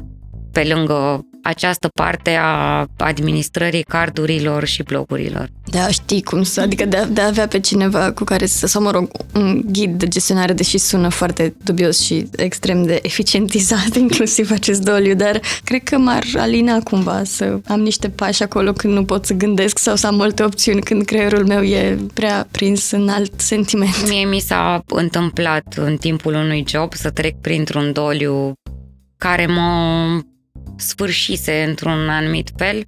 pe 0.51 0.63
lângă 0.73 1.25
această 1.43 1.89
parte 1.93 2.37
a 2.41 2.85
administrării 2.97 3.83
cardurilor 3.83 4.65
și 4.65 4.83
blogurilor. 4.83 5.49
Da, 5.65 5.87
știi 5.87 6.21
cum 6.23 6.43
să, 6.43 6.61
adică 6.61 6.85
de, 6.85 7.07
de 7.11 7.21
a 7.21 7.27
avea 7.27 7.47
pe 7.47 7.59
cineva 7.59 8.11
cu 8.11 8.23
care 8.23 8.45
să, 8.45 8.67
sau 8.67 8.81
mă 8.81 8.91
rog, 8.91 9.11
un 9.33 9.61
ghid 9.65 9.97
de 9.97 10.07
gestionare, 10.07 10.53
deși 10.53 10.77
sună 10.77 11.09
foarte 11.09 11.55
dubios 11.63 12.01
și 12.01 12.27
extrem 12.35 12.83
de 12.83 12.99
eficientizat, 13.03 13.95
inclusiv 14.05 14.51
acest 14.51 14.81
doliu, 14.81 15.13
dar 15.13 15.39
cred 15.63 15.83
că 15.83 15.97
m-ar 15.97 16.23
alina 16.35 16.79
cumva 16.79 17.23
să 17.23 17.59
am 17.67 17.79
niște 17.79 18.09
pași 18.09 18.43
acolo 18.43 18.73
când 18.73 18.93
nu 18.93 19.05
pot 19.05 19.25
să 19.25 19.33
gândesc 19.33 19.77
sau 19.77 19.95
să 19.95 20.07
am 20.07 20.15
multe 20.15 20.43
opțiuni 20.43 20.81
când 20.81 21.05
creierul 21.05 21.45
meu 21.45 21.61
e 21.63 21.97
prea 22.13 22.47
prins 22.51 22.91
în 22.91 23.09
alt 23.09 23.39
sentiment. 23.39 24.09
Mie 24.09 24.25
mi 24.25 24.39
s-a 24.39 24.83
întâmplat 24.87 25.73
în 25.77 25.97
timpul 25.97 26.33
unui 26.33 26.63
job 26.67 26.93
să 26.93 27.09
trec 27.09 27.35
printr-un 27.41 27.91
doliu 27.91 28.53
care 29.17 29.45
mă 29.45 30.05
sfârșise 30.77 31.63
într-un 31.67 32.09
anumit 32.09 32.49
fel 32.57 32.83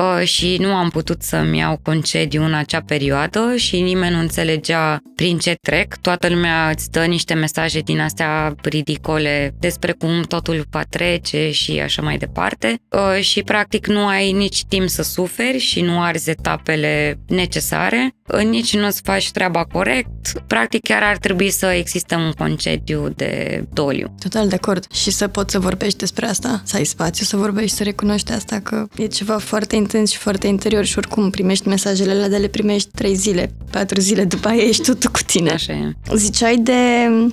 uh, 0.00 0.26
și 0.26 0.56
nu 0.60 0.74
am 0.74 0.88
putut 0.88 1.22
să-mi 1.22 1.58
iau 1.58 1.78
concediu 1.82 2.44
în 2.44 2.54
acea 2.54 2.80
perioadă 2.80 3.56
și 3.56 3.80
nimeni 3.80 4.14
nu 4.14 4.20
înțelegea 4.20 4.98
prin 5.14 5.38
ce 5.38 5.54
trec. 5.60 5.96
Toată 5.96 6.28
lumea 6.28 6.68
îți 6.68 6.90
dă 6.90 7.04
niște 7.04 7.34
mesaje 7.34 7.80
din 7.80 8.00
astea 8.00 8.54
ridicole 8.62 9.54
despre 9.58 9.92
cum 9.92 10.22
totul 10.22 10.64
va 10.70 10.82
trece 10.82 11.50
și 11.50 11.80
așa 11.80 12.02
mai 12.02 12.16
departe 12.18 12.82
uh, 12.90 13.22
și 13.22 13.42
practic 13.42 13.86
nu 13.86 14.06
ai 14.06 14.32
nici 14.32 14.64
timp 14.64 14.88
să 14.88 15.02
suferi 15.02 15.58
și 15.58 15.80
nu 15.80 16.02
arzi 16.02 16.30
etapele 16.30 17.18
necesare 17.26 18.14
nici 18.42 18.76
nu-ți 18.76 19.00
faci 19.04 19.30
treaba 19.30 19.64
corect, 19.64 20.42
practic 20.46 20.82
chiar 20.82 21.02
ar 21.02 21.16
trebui 21.16 21.50
să 21.50 21.66
existe 21.66 22.14
un 22.14 22.32
concediu 22.38 23.08
de 23.16 23.64
doliu. 23.72 24.14
Total 24.18 24.48
de 24.48 24.54
acord. 24.54 24.92
Și 24.92 25.10
să 25.10 25.28
poți 25.28 25.52
să 25.52 25.58
vorbești 25.58 25.98
despre 25.98 26.26
asta, 26.26 26.62
să 26.64 26.76
ai 26.76 26.84
spațiu 26.84 27.24
să 27.24 27.36
vorbești, 27.36 27.76
să 27.76 27.82
recunoști 27.82 28.32
asta 28.32 28.60
că 28.60 28.86
e 28.96 29.06
ceva 29.06 29.38
foarte 29.38 29.76
intens 29.76 30.10
și 30.10 30.18
foarte 30.18 30.46
interior 30.46 30.84
și 30.84 30.98
oricum 30.98 31.30
primești 31.30 31.68
mesajele 31.68 32.10
alea, 32.10 32.28
de 32.28 32.36
le 32.36 32.46
primești 32.46 32.90
trei 32.94 33.14
zile, 33.14 33.52
patru 33.70 34.00
zile 34.00 34.24
după 34.24 34.48
aia 34.48 34.62
ești 34.62 34.82
totul 34.82 35.10
cu 35.10 35.20
tine. 35.26 35.50
Așa 35.50 35.72
e. 35.72 35.92
Ziceai 36.14 36.56
de 36.56 36.72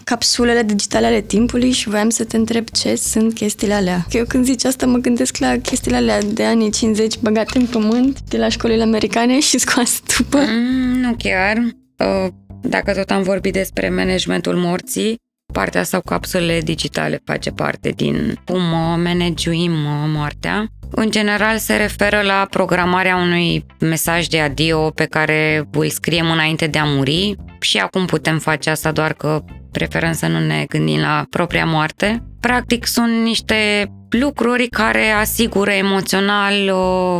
capsulele 0.03 0.63
digitale 0.63 1.05
ale 1.05 1.21
timpului 1.21 1.71
și 1.71 1.89
voiam 1.89 2.09
să 2.09 2.23
te 2.23 2.37
întreb 2.37 2.69
ce 2.69 2.95
sunt 2.95 3.33
chestiile 3.33 3.73
alea. 3.73 4.05
Că 4.09 4.17
eu 4.17 4.25
când 4.25 4.45
zici 4.45 4.65
asta 4.65 4.85
mă 4.85 4.97
gândesc 4.97 5.37
la 5.37 5.57
chestiile 5.57 5.97
alea 5.97 6.21
de 6.21 6.43
anii 6.43 6.71
50 6.71 7.17
băgate 7.19 7.57
în 7.57 7.65
pământ 7.65 8.19
de 8.27 8.37
la 8.37 8.49
școlile 8.49 8.83
americane 8.83 9.39
și 9.39 9.57
scoase 9.57 9.99
după. 10.17 10.37
Mm, 10.37 10.86
nu 10.87 11.15
chiar. 11.17 11.57
Uh, 11.57 12.27
Dacă 12.61 12.93
tot 12.93 13.11
am 13.11 13.21
vorbit 13.21 13.53
despre 13.53 13.89
managementul 13.89 14.55
morții, 14.55 15.15
partea 15.53 15.83
sau 15.83 16.01
capsulele 16.01 16.59
digitale 16.59 17.21
face 17.25 17.49
parte 17.49 17.89
din 17.89 18.39
cum 18.45 18.71
uh, 18.71 19.01
managuim 19.03 19.71
uh, 19.71 20.03
moartea. 20.13 20.67
În 20.91 21.11
general 21.11 21.57
se 21.57 21.75
referă 21.75 22.21
la 22.21 22.47
programarea 22.49 23.15
unui 23.15 23.65
mesaj 23.79 24.27
de 24.27 24.39
adio 24.39 24.89
pe 24.89 25.05
care 25.05 25.67
îl 25.71 25.89
scriem 25.89 26.31
înainte 26.31 26.67
de 26.67 26.77
a 26.77 26.85
muri 26.85 27.35
și 27.59 27.77
acum 27.77 28.05
putem 28.05 28.39
face 28.39 28.69
asta 28.69 28.91
doar 28.91 29.13
că 29.13 29.43
preferăm 29.71 30.13
să 30.13 30.27
nu 30.27 30.39
ne 30.39 30.65
gândim 30.69 30.99
la 30.99 31.25
propria 31.29 31.65
moarte. 31.65 32.23
Practic 32.39 32.85
sunt 32.85 33.23
niște 33.23 33.91
lucruri 34.09 34.67
care 34.67 35.09
asigură 35.09 35.71
emoțional 35.71 36.53
uh, 36.53 37.19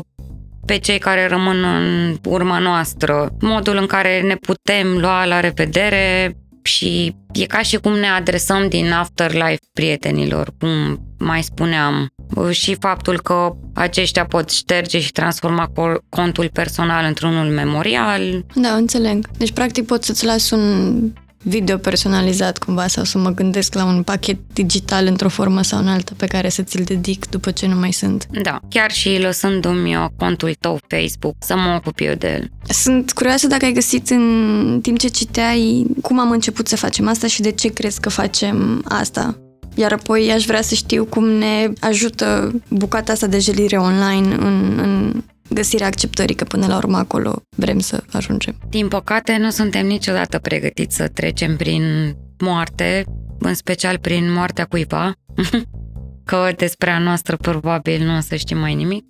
pe 0.68 0.78
cei 0.78 0.98
care 0.98 1.28
rămân 1.28 1.64
în 1.64 2.18
urma 2.26 2.60
noastră, 2.60 3.36
modul 3.40 3.78
în 3.78 3.86
care 3.86 4.22
ne 4.22 4.36
putem 4.36 4.98
lua 4.98 5.26
la 5.26 5.40
revedere 5.40 6.38
și 6.64 7.16
e 7.34 7.46
ca 7.46 7.62
și 7.62 7.78
cum 7.78 7.94
ne 7.94 8.08
adresăm 8.08 8.70
din 8.70 8.92
afterlife 8.92 9.60
prietenilor, 9.74 10.54
cum 10.60 11.00
mai 11.20 11.44
spuneam, 11.44 12.08
și 12.50 12.76
faptul 12.80 13.22
că 13.22 13.56
aceștia 13.74 14.26
pot 14.26 14.50
șterge 14.50 15.00
și 15.00 15.12
transforma 15.12 15.72
contul 16.10 16.50
personal 16.54 17.06
într-unul 17.06 17.48
memorial. 17.48 18.46
Da, 18.56 18.70
înțeleg. 18.70 19.28
Deci, 19.38 19.52
practic, 19.52 19.86
poți 19.86 20.06
să-ți 20.06 20.26
lași 20.26 20.54
un 20.54 20.98
video 21.44 21.78
personalizat 21.78 22.58
cumva 22.58 22.88
sau 22.88 23.04
să 23.04 23.18
mă 23.18 23.30
gândesc 23.30 23.74
la 23.74 23.86
un 23.86 24.04
pachet 24.04 24.38
digital 24.54 25.06
într-o 25.06 25.30
formă 25.30 25.62
sau 25.62 25.80
în 25.80 25.88
alta 25.88 26.12
pe 26.18 26.26
care 26.26 26.50
să 26.50 26.62
ți-l 26.62 26.84
dedic 26.84 27.30
după 27.30 27.52
ce 27.52 27.68
nu 27.68 27.76
mai 27.76 27.92
sunt. 27.92 28.28
Da, 28.42 28.60
chiar 28.70 28.92
și 28.92 29.20
lăsându-mi 29.22 29.94
eu 29.94 30.12
contul 30.18 30.56
tău 30.60 30.80
Facebook 30.88 31.36
să 31.40 31.56
mă 31.56 31.76
ocup 31.76 32.00
eu 32.00 32.14
de 32.14 32.28
el. 32.28 32.52
Sunt 32.74 33.12
curioasă 33.12 33.48
dacă 33.48 33.66
ai 33.66 33.74
găsit 33.74 34.10
în 34.10 34.80
timp 34.82 34.98
ce 34.98 35.08
citeai 35.08 35.86
cum 36.02 36.20
am 36.20 36.32
început 36.32 36.68
să 36.68 36.76
facem 36.76 37.08
asta 37.08 37.28
și 37.28 37.42
de 37.42 37.52
ce 37.52 37.68
crezi 37.68 38.00
că 38.00 38.10
facem 38.10 38.82
asta. 38.86 39.38
Iar 39.76 39.92
apoi 39.92 40.32
aș 40.32 40.46
vrea 40.46 40.62
să 40.62 40.76
știu 40.76 41.06
cum 41.06 41.30
ne 41.30 41.70
ajută 41.80 42.54
bucata 42.70 43.12
asta 43.12 43.28
de 43.28 43.38
gelire 43.38 43.78
online 43.78 44.36
în, 44.36 44.80
în 44.80 45.24
găsirea 45.50 45.88
acceptării, 45.88 46.36
că 46.36 46.44
până 46.44 46.68
la 46.68 46.76
urmă 46.76 46.98
acolo 46.98 47.42
vrem 47.56 47.80
să 47.80 48.04
ajungem. 48.12 48.56
Din 48.70 48.88
păcate, 48.88 49.38
nu 49.38 49.50
suntem 49.50 49.86
niciodată 49.86 50.40
pregătiți 50.40 50.96
să 50.96 51.08
trecem 51.08 51.56
prin 51.56 52.16
moarte, 52.38 53.04
în 53.40 53.54
special 53.54 53.98
prin 53.98 54.34
moartea 54.34 54.66
cuiva, 54.66 55.12
că 56.26 56.50
despre 56.56 56.90
a 56.90 57.00
noastră 57.00 57.36
probabil 57.36 58.06
nu 58.06 58.18
o 58.18 58.20
să 58.20 58.36
știm 58.36 58.58
mai 58.58 58.76
nimic. 58.76 59.06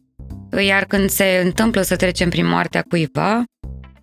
Iar 0.66 0.86
când 0.86 1.10
se 1.10 1.42
întâmplă 1.44 1.82
să 1.82 1.96
trecem 1.96 2.30
prin 2.30 2.48
moartea 2.48 2.82
cuiva, 2.82 3.44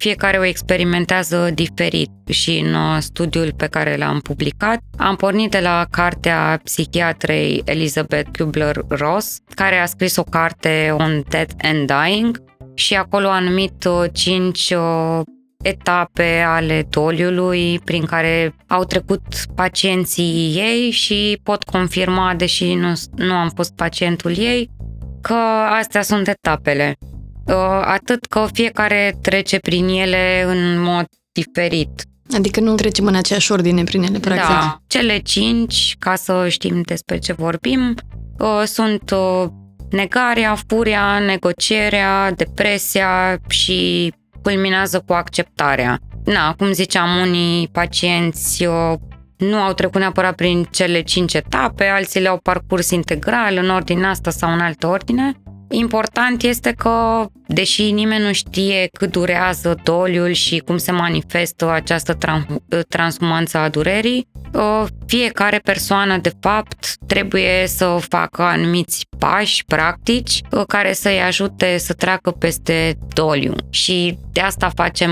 fiecare 0.05 0.39
o 0.39 0.45
experimentează 0.45 1.51
diferit 1.55 2.11
și 2.29 2.59
în 2.59 2.75
uh, 2.75 2.97
studiul 2.99 3.53
pe 3.57 3.67
care 3.67 3.97
l-am 3.97 4.21
publicat 4.21 4.79
am 4.97 5.17
pornit 5.17 5.51
de 5.51 5.61
la 5.61 5.87
cartea 5.91 6.61
psihiatrei 6.65 7.63
Elizabeth 7.65 8.31
Kubler-Ross, 8.39 9.37
care 9.55 9.77
a 9.77 9.87
scris 9.87 10.17
o 10.17 10.23
carte 10.23 10.95
On 10.99 11.23
Death 11.29 11.55
and 11.63 11.93
Dying 11.93 12.43
și 12.75 12.95
acolo 12.95 13.29
a 13.29 13.41
numit 13.41 13.85
uh, 13.85 14.05
cinci 14.13 14.71
uh, 14.71 15.21
etape 15.63 16.45
ale 16.47 16.87
doliului 16.91 17.79
prin 17.79 18.05
care 18.05 18.55
au 18.67 18.85
trecut 18.85 19.23
pacienții 19.55 20.55
ei 20.57 20.91
și 20.91 21.41
pot 21.43 21.63
confirma, 21.63 22.35
deși 22.37 22.75
nu, 22.75 22.93
nu 23.17 23.33
am 23.33 23.49
fost 23.55 23.75
pacientul 23.75 24.39
ei, 24.39 24.71
că 25.21 25.35
astea 25.79 26.03
sunt 26.03 26.29
etapele. 26.29 26.95
Uh, 27.47 27.55
atât 27.85 28.25
că 28.25 28.47
fiecare 28.53 29.19
trece 29.23 29.59
prin 29.59 29.89
ele 29.89 30.45
în 30.47 30.81
mod 30.81 31.05
diferit. 31.33 32.05
Adică 32.37 32.61
nu 32.61 32.75
trecem 32.75 33.07
în 33.07 33.15
aceeași 33.15 33.53
ordine 33.53 33.85
prin 33.85 34.03
ele, 34.03 34.19
practic. 34.19 34.49
Da, 34.49 34.79
cele 34.87 35.19
cinci, 35.19 35.97
ca 35.99 36.15
să 36.15 36.49
știm 36.49 36.81
despre 36.81 37.19
ce 37.19 37.33
vorbim, 37.33 37.95
uh, 38.39 38.63
sunt 38.65 39.11
uh, 39.11 39.45
negarea, 39.91 40.57
furia, 40.69 41.19
negocierea, 41.19 42.33
depresia 42.33 43.39
și 43.49 44.13
culminează 44.43 45.03
cu 45.07 45.13
acceptarea. 45.13 45.99
Na, 46.25 46.55
cum 46.55 46.73
ziceam, 46.73 47.17
unii 47.17 47.69
pacienți 47.69 48.67
nu 49.37 49.57
au 49.57 49.73
trecut 49.73 50.01
neapărat 50.01 50.35
prin 50.35 50.67
cele 50.71 51.01
cinci 51.01 51.35
etape, 51.35 51.85
alții 51.85 52.21
le-au 52.21 52.39
parcurs 52.43 52.91
integral 52.91 53.57
în 53.57 53.71
ordine 53.71 54.07
asta 54.07 54.31
sau 54.31 54.53
în 54.53 54.61
altă 54.61 54.87
ordine 54.87 55.33
Important 55.71 56.43
este 56.43 56.73
că, 56.73 57.27
deși 57.47 57.91
nimeni 57.91 58.25
nu 58.25 58.33
știe 58.33 58.89
cât 58.99 59.11
durează 59.13 59.77
doliul 59.83 60.33
și 60.33 60.59
cum 60.59 60.77
se 60.77 60.93
manifestă 60.93 61.71
această 61.71 62.19
transhumanță 62.89 63.59
a 63.59 63.69
durerii, 63.69 64.29
fiecare 65.07 65.59
persoană, 65.59 66.17
de 66.17 66.33
fapt, 66.41 66.97
trebuie 67.07 67.65
să 67.67 67.99
facă 68.09 68.43
anumiți 68.43 69.07
pași 69.19 69.65
practici 69.65 70.41
care 70.69 70.93
să-i 70.93 71.21
ajute 71.21 71.79
să 71.79 71.93
treacă 71.93 72.31
peste 72.31 72.99
doliu. 73.15 73.55
Și 73.71 74.19
de 74.33 74.41
asta 74.41 74.71
facem 74.75 75.11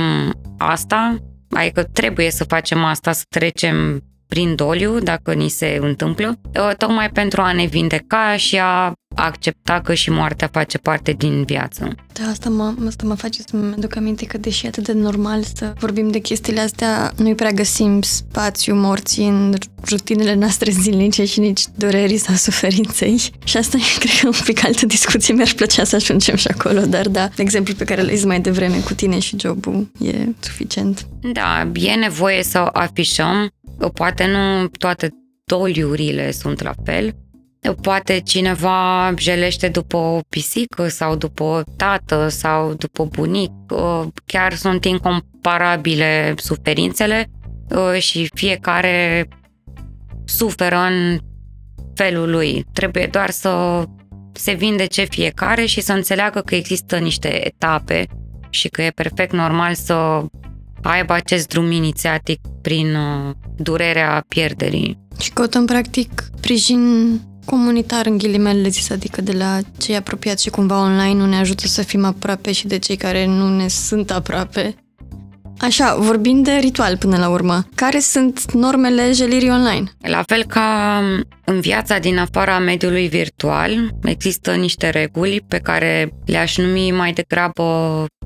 asta, 0.58 1.16
adică 1.50 1.82
trebuie 1.82 2.30
să 2.30 2.44
facem 2.44 2.84
asta, 2.84 3.12
să 3.12 3.24
trecem 3.28 4.02
prin 4.32 4.54
doliu, 4.54 4.98
dacă 4.98 5.32
ni 5.32 5.48
se 5.48 5.78
întâmplă, 5.80 6.38
tocmai 6.78 7.10
pentru 7.10 7.40
a 7.40 7.52
ne 7.52 7.64
vindeca 7.64 8.36
și 8.36 8.58
a 8.58 8.92
accepta 9.14 9.80
că 9.80 9.94
și 9.94 10.10
moartea 10.10 10.48
face 10.52 10.78
parte 10.78 11.12
din 11.12 11.44
viață. 11.44 11.94
Da, 12.12 12.28
asta 12.30 12.48
mă, 12.48 12.74
asta 12.86 13.06
mă 13.06 13.14
face 13.14 13.42
să-mi 13.46 13.74
aduc 13.76 13.96
aminte 13.96 14.24
că 14.24 14.38
deși 14.38 14.64
e 14.64 14.68
atât 14.68 14.84
de 14.84 14.92
normal 14.92 15.42
să 15.54 15.72
vorbim 15.78 16.10
de 16.10 16.18
chestiile 16.18 16.60
astea, 16.60 17.12
nu-i 17.16 17.34
prea 17.34 17.50
găsim 17.50 18.02
spațiu 18.02 18.74
morții 18.74 19.26
în 19.26 19.54
rutinele 19.90 20.34
noastre 20.34 20.70
zilnice 20.70 21.24
și 21.24 21.40
nici 21.40 21.62
durerii 21.74 22.16
sau 22.16 22.34
suferinței. 22.34 23.20
Și 23.44 23.56
asta 23.56 23.76
e, 23.76 23.98
cred 23.98 24.12
că, 24.20 24.26
un 24.26 24.44
pic 24.44 24.64
altă 24.64 24.86
discuție. 24.86 25.34
Mi-ar 25.34 25.52
plăcea 25.56 25.84
să 25.84 25.96
ajungem 25.96 26.36
și 26.36 26.46
acolo, 26.46 26.80
dar 26.80 27.08
da, 27.08 27.28
exemplul 27.36 27.76
pe 27.76 27.84
care 27.84 28.02
l-ai 28.02 28.16
zis 28.16 28.24
mai 28.24 28.40
devreme 28.40 28.78
cu 28.78 28.94
tine 28.94 29.18
și 29.18 29.36
jobul 29.38 29.90
e 30.00 30.28
suficient. 30.40 31.06
Da, 31.32 31.70
e 31.74 31.94
nevoie 31.94 32.42
să 32.42 32.58
afișăm 32.72 33.52
Poate 33.88 34.26
nu 34.26 34.66
toate 34.66 35.10
doliurile 35.44 36.30
sunt 36.30 36.62
la 36.62 36.72
fel. 36.84 37.12
Poate 37.80 38.20
cineva 38.20 39.12
jelește 39.18 39.68
după 39.68 39.96
o 39.96 40.20
pisică 40.28 40.88
sau 40.88 41.16
după 41.16 41.42
o 41.42 41.60
tată 41.76 42.28
sau 42.28 42.74
după 42.74 43.04
bunic. 43.04 43.50
Chiar 44.26 44.54
sunt 44.54 44.84
incomparabile 44.84 46.34
suferințele 46.36 47.30
și 47.98 48.28
fiecare 48.34 49.28
suferă 50.24 50.76
în 50.76 51.18
felul 51.94 52.30
lui. 52.30 52.64
Trebuie 52.72 53.06
doar 53.06 53.30
să 53.30 53.82
se 54.32 54.52
vindece 54.52 55.04
fiecare 55.04 55.64
și 55.64 55.80
să 55.80 55.92
înțeleagă 55.92 56.40
că 56.40 56.54
există 56.54 56.98
niște 56.98 57.46
etape 57.46 58.06
și 58.50 58.68
că 58.68 58.82
e 58.82 58.90
perfect 58.90 59.32
normal 59.32 59.74
să 59.74 60.24
aibă 60.82 61.12
acest 61.12 61.48
drum 61.48 61.70
inițiatic 61.70 62.40
prin 62.62 62.94
uh, 62.94 63.34
durerea 63.56 64.24
pierderii. 64.28 64.98
Și 65.18 65.30
căutăm 65.30 65.66
practic 65.66 66.30
sprijin 66.36 67.20
comunitar 67.44 68.06
în 68.06 68.18
ghilimele 68.18 68.68
zis, 68.68 68.90
adică 68.90 69.20
de 69.20 69.32
la 69.32 69.58
cei 69.78 69.96
apropiați 69.96 70.42
și 70.42 70.50
cumva 70.50 70.80
online 70.80 71.18
nu 71.18 71.26
ne 71.26 71.36
ajută 71.36 71.66
să 71.66 71.82
fim 71.82 72.04
aproape 72.04 72.52
și 72.52 72.66
de 72.66 72.78
cei 72.78 72.96
care 72.96 73.26
nu 73.26 73.56
ne 73.56 73.68
sunt 73.68 74.10
aproape. 74.10 74.74
Așa, 75.62 75.96
vorbind 75.98 76.44
de 76.44 76.52
ritual 76.52 76.96
până 76.96 77.16
la 77.16 77.28
urmă, 77.28 77.66
care 77.74 77.98
sunt 77.98 78.52
normele 78.52 79.12
jelirii 79.12 79.50
online? 79.50 79.84
La 80.00 80.22
fel 80.26 80.44
ca 80.44 81.00
în 81.44 81.60
viața 81.60 81.98
din 81.98 82.18
afara 82.18 82.58
mediului 82.58 83.08
virtual, 83.08 83.70
există 84.04 84.54
niște 84.54 84.90
reguli 84.90 85.44
pe 85.48 85.58
care 85.58 86.12
le-aș 86.26 86.56
numi 86.56 86.90
mai 86.90 87.12
degrabă, 87.12 87.64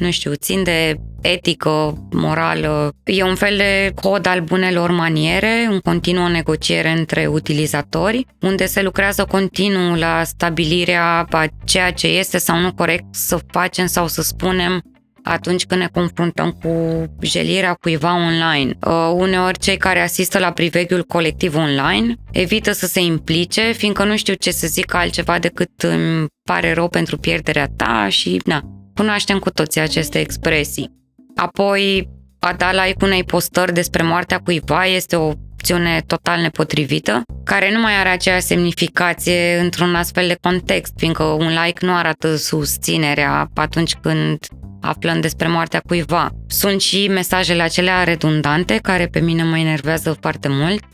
nu 0.00 0.10
știu, 0.10 0.32
țin 0.34 0.62
de 0.62 1.00
etică, 1.20 2.06
morală. 2.10 2.92
E 3.04 3.22
un 3.22 3.34
fel 3.34 3.56
de 3.56 3.92
cod 3.94 4.26
al 4.26 4.40
bunelor 4.40 4.90
maniere, 4.90 5.66
în 5.70 5.78
continuă 5.78 6.28
negociere 6.28 6.90
între 6.90 7.26
utilizatori, 7.26 8.26
unde 8.40 8.66
se 8.66 8.82
lucrează 8.82 9.24
continuu 9.24 9.94
la 9.94 10.22
stabilirea 10.24 11.26
a 11.30 11.46
ceea 11.64 11.92
ce 11.92 12.06
este 12.06 12.38
sau 12.38 12.58
nu 12.58 12.74
corect 12.74 13.04
să 13.10 13.38
facem 13.50 13.86
sau 13.86 14.08
să 14.08 14.22
spunem 14.22 14.82
atunci 15.28 15.64
când 15.64 15.80
ne 15.80 15.88
confruntăm 15.92 16.50
cu 16.50 17.04
jelirea 17.20 17.74
cuiva 17.74 18.14
online. 18.14 18.78
Uh, 18.86 19.12
uneori 19.14 19.58
cei 19.58 19.76
care 19.76 20.00
asistă 20.00 20.38
la 20.38 20.50
priveghiul 20.50 21.02
colectiv 21.02 21.56
online 21.56 22.14
evită 22.32 22.72
să 22.72 22.86
se 22.86 23.00
implice, 23.00 23.72
fiindcă 23.72 24.04
nu 24.04 24.16
știu 24.16 24.34
ce 24.34 24.50
să 24.50 24.66
zic 24.66 24.94
altceva 24.94 25.38
decât 25.38 25.82
îmi 25.82 26.26
pare 26.44 26.72
rău 26.72 26.88
pentru 26.88 27.16
pierderea 27.16 27.68
ta 27.76 28.08
și, 28.08 28.40
na, 28.44 28.62
cunoaștem 28.94 29.38
cu 29.38 29.50
toții 29.50 29.80
aceste 29.80 30.18
expresii. 30.20 30.90
Apoi, 31.36 32.08
a 32.38 32.52
da 32.52 32.84
like 32.84 33.04
unei 33.04 33.24
postări 33.24 33.72
despre 33.72 34.02
moartea 34.02 34.38
cuiva 34.38 34.86
este 34.86 35.16
o 35.16 35.26
opțiune 35.26 36.02
total 36.06 36.40
nepotrivită, 36.40 37.22
care 37.44 37.72
nu 37.72 37.80
mai 37.80 37.98
are 37.98 38.08
aceeași 38.08 38.46
semnificație 38.46 39.58
într-un 39.58 39.94
astfel 39.94 40.26
de 40.26 40.36
context, 40.40 40.92
fiindcă 40.96 41.22
un 41.22 41.48
like 41.64 41.86
nu 41.86 41.94
arată 41.94 42.36
susținerea 42.36 43.50
atunci 43.54 43.94
când 43.94 44.38
aflăm 44.86 45.20
despre 45.20 45.48
moartea 45.48 45.80
cuiva. 45.86 46.30
Sunt 46.46 46.80
și 46.80 47.08
mesajele 47.08 47.62
acelea 47.62 48.04
redundante 48.04 48.78
care 48.82 49.06
pe 49.06 49.20
mine 49.20 49.42
mă 49.42 49.58
enervează 49.58 50.16
foarte 50.20 50.48
mult, 50.50 50.84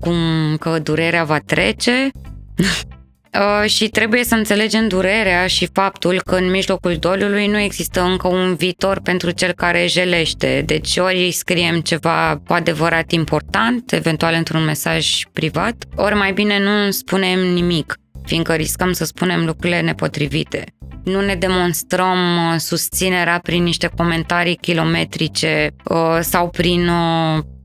cum 0.00 0.16
că 0.58 0.78
durerea 0.78 1.24
va 1.24 1.38
trece 1.38 2.10
Uh, 3.40 3.68
și 3.68 3.88
trebuie 3.88 4.24
să 4.24 4.34
înțelegem 4.34 4.88
durerea 4.88 5.46
și 5.46 5.68
faptul 5.72 6.20
că 6.24 6.34
în 6.34 6.50
mijlocul 6.50 6.96
doliului 6.96 7.46
nu 7.46 7.58
există 7.58 8.02
încă 8.02 8.28
un 8.28 8.54
viitor 8.54 9.00
pentru 9.00 9.30
cel 9.30 9.52
care 9.52 9.86
jelește. 9.86 10.62
Deci 10.66 10.96
ori 10.96 11.16
îi 11.16 11.30
scriem 11.30 11.80
ceva 11.80 12.42
cu 12.46 12.52
adevărat 12.52 13.12
important, 13.12 13.92
eventual 13.92 14.34
într-un 14.34 14.64
mesaj 14.64 15.22
privat, 15.32 15.74
ori 15.94 16.14
mai 16.14 16.32
bine 16.32 16.58
nu 16.58 16.90
spunem 16.90 17.38
nimic, 17.38 17.94
fiindcă 18.26 18.54
riscăm 18.54 18.92
să 18.92 19.04
spunem 19.04 19.44
lucrurile 19.44 19.80
nepotrivite. 19.80 20.64
Nu 21.04 21.20
ne 21.20 21.34
demonstrăm 21.34 22.18
uh, 22.36 22.58
susținerea 22.58 23.38
prin 23.38 23.62
niște 23.62 23.90
comentarii 23.96 24.56
kilometrice 24.56 25.74
uh, 25.84 26.18
sau 26.20 26.48
prin 26.48 26.90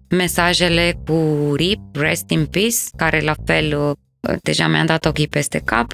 mesajele 0.09 1.01
cu 1.05 1.51
RIP, 1.55 1.79
Rest 1.93 2.29
in 2.29 2.45
Peace, 2.45 2.77
care 2.97 3.19
la 3.19 3.33
fel 3.45 3.95
deja 4.41 4.67
mi-am 4.67 4.85
dat 4.85 5.05
ochii 5.05 5.27
peste 5.27 5.61
cap. 5.65 5.93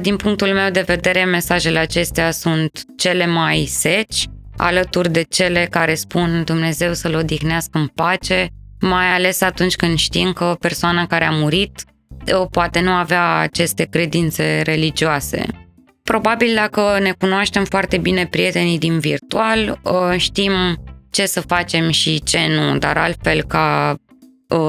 Din 0.00 0.16
punctul 0.16 0.48
meu 0.48 0.70
de 0.70 0.80
vedere, 0.86 1.24
mesajele 1.24 1.78
acestea 1.78 2.30
sunt 2.30 2.82
cele 2.96 3.26
mai 3.26 3.64
seci, 3.68 4.26
alături 4.56 5.12
de 5.12 5.22
cele 5.22 5.66
care 5.70 5.94
spun 5.94 6.42
Dumnezeu 6.44 6.92
să-l 6.94 7.14
odihnească 7.14 7.78
în 7.78 7.86
pace, 7.86 8.48
mai 8.80 9.06
ales 9.06 9.40
atunci 9.40 9.76
când 9.76 9.98
știm 9.98 10.32
că 10.32 10.56
persoana 10.60 11.06
care 11.06 11.24
a 11.24 11.30
murit 11.30 11.84
poate 12.50 12.80
nu 12.80 12.90
avea 12.90 13.34
aceste 13.34 13.84
credințe 13.84 14.60
religioase. 14.64 15.46
Probabil 16.02 16.54
dacă 16.54 16.98
ne 17.00 17.12
cunoaștem 17.18 17.64
foarte 17.64 17.98
bine 17.98 18.26
prietenii 18.26 18.78
din 18.78 18.98
virtual, 18.98 19.80
știm 20.16 20.52
ce 21.10 21.26
să 21.26 21.40
facem 21.40 21.90
și 21.90 22.22
ce 22.22 22.38
nu, 22.48 22.78
dar 22.78 22.96
altfel 22.96 23.42
ca 23.42 23.96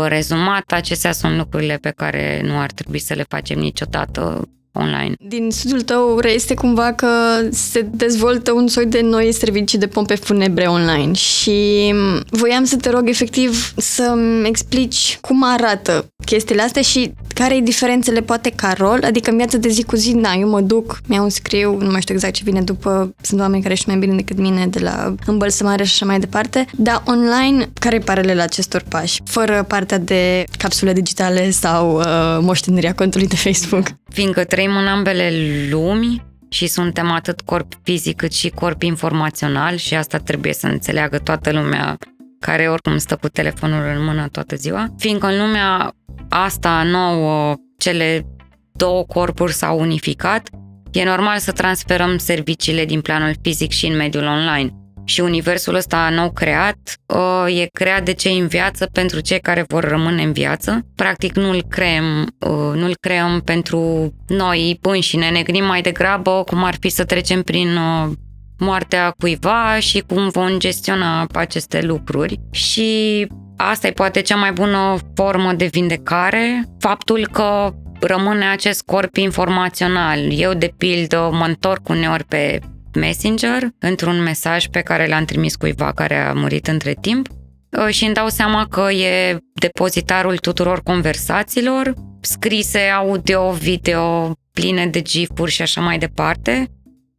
rezumat, 0.07 0.71
acestea 0.71 1.11
sunt 1.11 1.37
lucrurile 1.37 1.75
pe 1.75 1.93
care 1.95 2.41
nu 2.43 2.59
ar 2.59 2.71
trebui 2.71 2.99
să 2.99 3.13
le 3.13 3.25
facem 3.29 3.59
niciodată 3.59 4.49
online. 4.71 5.13
Din 5.19 5.49
studiul 5.51 5.81
tău 5.81 6.19
reiese 6.19 6.53
cumva 6.53 6.93
că 6.93 7.07
se 7.51 7.81
dezvoltă 7.91 8.51
un 8.51 8.67
soi 8.67 8.85
de 8.85 9.01
noi 9.01 9.31
servicii 9.31 9.77
de 9.77 9.87
pompe 9.87 10.15
funebre 10.15 10.65
online 10.65 11.13
și 11.13 11.93
voiam 12.29 12.63
să 12.63 12.77
te 12.77 12.89
rog 12.89 13.09
efectiv 13.09 13.73
să-mi 13.77 14.47
explici 14.47 15.17
cum 15.21 15.43
arată 15.43 16.05
chestiile 16.25 16.61
astea 16.61 16.81
și 16.81 17.13
care 17.33 17.55
e 17.55 17.61
diferențele 17.61 18.21
poate 18.21 18.49
ca 18.55 18.73
rol, 18.77 18.99
adică 19.03 19.29
în 19.29 19.37
viața 19.37 19.57
de 19.57 19.69
zi 19.69 19.83
cu 19.83 19.95
zi, 19.95 20.11
na, 20.11 20.33
eu 20.33 20.49
mă 20.49 20.61
duc, 20.61 20.99
mi-au 21.05 21.23
un 21.23 21.29
scriu, 21.29 21.77
nu 21.79 21.91
mai 21.91 22.01
știu 22.01 22.13
exact 22.13 22.33
ce 22.33 22.41
vine 22.43 22.61
după, 22.61 23.15
sunt 23.21 23.39
oameni 23.39 23.61
care 23.61 23.73
știu 23.73 23.91
mai 23.91 23.99
bine 23.99 24.15
decât 24.15 24.37
mine 24.37 24.67
de 24.67 24.79
la 24.79 25.15
îmbălsămare 25.25 25.83
și 25.83 25.91
așa 25.93 26.05
mai 26.05 26.19
departe, 26.19 26.65
dar 26.75 27.03
online, 27.05 27.69
care 27.79 27.95
e 27.95 27.99
paralel 27.99 28.39
acestor 28.39 28.83
pași, 28.89 29.21
fără 29.25 29.65
partea 29.67 29.97
de 29.97 30.43
capsule 30.57 30.93
digitale 30.93 31.49
sau 31.49 31.97
uh, 31.97 32.03
moștenirea 32.41 32.93
contului 32.93 33.27
de 33.27 33.35
Facebook? 33.35 33.87
Fiindcă 34.11 34.43
trăim 34.59 34.77
în 34.77 34.87
ambele 34.87 35.31
lumi, 35.69 36.27
și 36.49 36.67
suntem 36.67 37.11
atât 37.11 37.41
corp 37.41 37.73
fizic 37.83 38.15
cât 38.15 38.33
și 38.33 38.49
corp 38.49 38.81
informațional 38.81 39.75
și 39.75 39.95
asta 39.95 40.17
trebuie 40.17 40.53
să 40.53 40.67
înțeleagă 40.67 41.17
toată 41.17 41.51
lumea 41.51 41.97
care 42.39 42.69
oricum 42.69 42.97
stă 42.97 43.15
cu 43.15 43.27
telefonul 43.27 43.93
în 43.95 44.03
mână 44.03 44.27
toată 44.27 44.55
ziua, 44.55 44.93
fiindcă 44.97 45.27
în 45.27 45.39
lumea 45.39 45.91
asta 46.29 46.83
nouă, 46.83 47.55
cele 47.77 48.25
două 48.71 49.03
corpuri 49.03 49.53
s-au 49.53 49.79
unificat, 49.79 50.49
e 50.91 51.03
normal 51.03 51.37
să 51.37 51.51
transferăm 51.51 52.17
serviciile 52.17 52.85
din 52.85 53.01
planul 53.01 53.35
fizic 53.41 53.71
și 53.71 53.85
în 53.85 53.95
mediul 53.95 54.25
online. 54.25 54.73
Și 55.09 55.21
universul 55.21 55.75
ăsta 55.75 56.09
nou 56.09 56.31
creat 56.31 56.77
uh, 57.05 57.59
e 57.61 57.67
creat 57.73 58.03
de 58.03 58.13
cei 58.13 58.39
în 58.39 58.47
viață 58.47 58.89
pentru 58.93 59.19
cei 59.19 59.39
care 59.39 59.65
vor 59.67 59.83
rămâne 59.83 60.23
în 60.23 60.31
viață. 60.31 60.85
Practic 60.95 61.35
nu-l 61.35 61.63
creăm, 61.69 62.35
uh, 62.39 62.75
nu-l 62.75 62.95
creăm 62.99 63.41
pentru 63.41 64.13
noi 64.27 64.79
înșine, 64.81 65.29
ne 65.29 65.41
gândim 65.41 65.65
mai 65.65 65.81
degrabă 65.81 66.43
cum 66.45 66.63
ar 66.63 66.75
fi 66.79 66.89
să 66.89 67.03
trecem 67.03 67.41
prin 67.41 67.75
uh, 67.75 68.11
moartea 68.57 69.13
cuiva 69.19 69.79
și 69.79 70.03
cum 70.07 70.29
vom 70.29 70.59
gestiona 70.59 71.27
aceste 71.33 71.81
lucruri. 71.81 72.39
Și 72.51 73.27
asta 73.57 73.87
e 73.87 73.91
poate 73.91 74.21
cea 74.21 74.35
mai 74.35 74.51
bună 74.51 74.97
formă 75.15 75.53
de 75.53 75.65
vindecare, 75.65 76.63
faptul 76.79 77.27
că 77.31 77.73
rămâne 77.99 78.45
acest 78.45 78.81
corp 78.81 79.15
informațional. 79.15 80.19
Eu, 80.31 80.53
de 80.53 80.73
pildă, 80.77 81.29
mă 81.33 81.45
întorc 81.45 81.89
uneori 81.89 82.23
pe 82.23 82.59
Messenger 82.93 83.67
într-un 83.79 84.21
mesaj 84.21 84.67
pe 84.67 84.81
care 84.81 85.07
l-am 85.07 85.25
trimis 85.25 85.55
cuiva 85.55 85.91
care 85.91 86.15
a 86.15 86.33
murit 86.33 86.67
între 86.67 86.93
timp 87.01 87.27
uh, 87.27 87.87
și 87.93 88.05
îmi 88.05 88.13
dau 88.13 88.27
seama 88.27 88.67
că 88.67 88.91
e 88.91 89.37
depozitarul 89.53 90.37
tuturor 90.37 90.81
conversațiilor, 90.83 91.93
scrise, 92.21 92.79
audio, 92.79 93.51
video, 93.51 94.33
pline 94.53 94.87
de 94.87 95.01
gifuri 95.01 95.51
și 95.51 95.61
așa 95.61 95.81
mai 95.81 95.97
departe. 95.97 96.67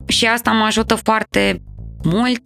Și 0.06 0.26
asta 0.26 0.50
mă 0.50 0.64
ajută 0.64 0.94
foarte 0.94 1.62
mult, 2.02 2.42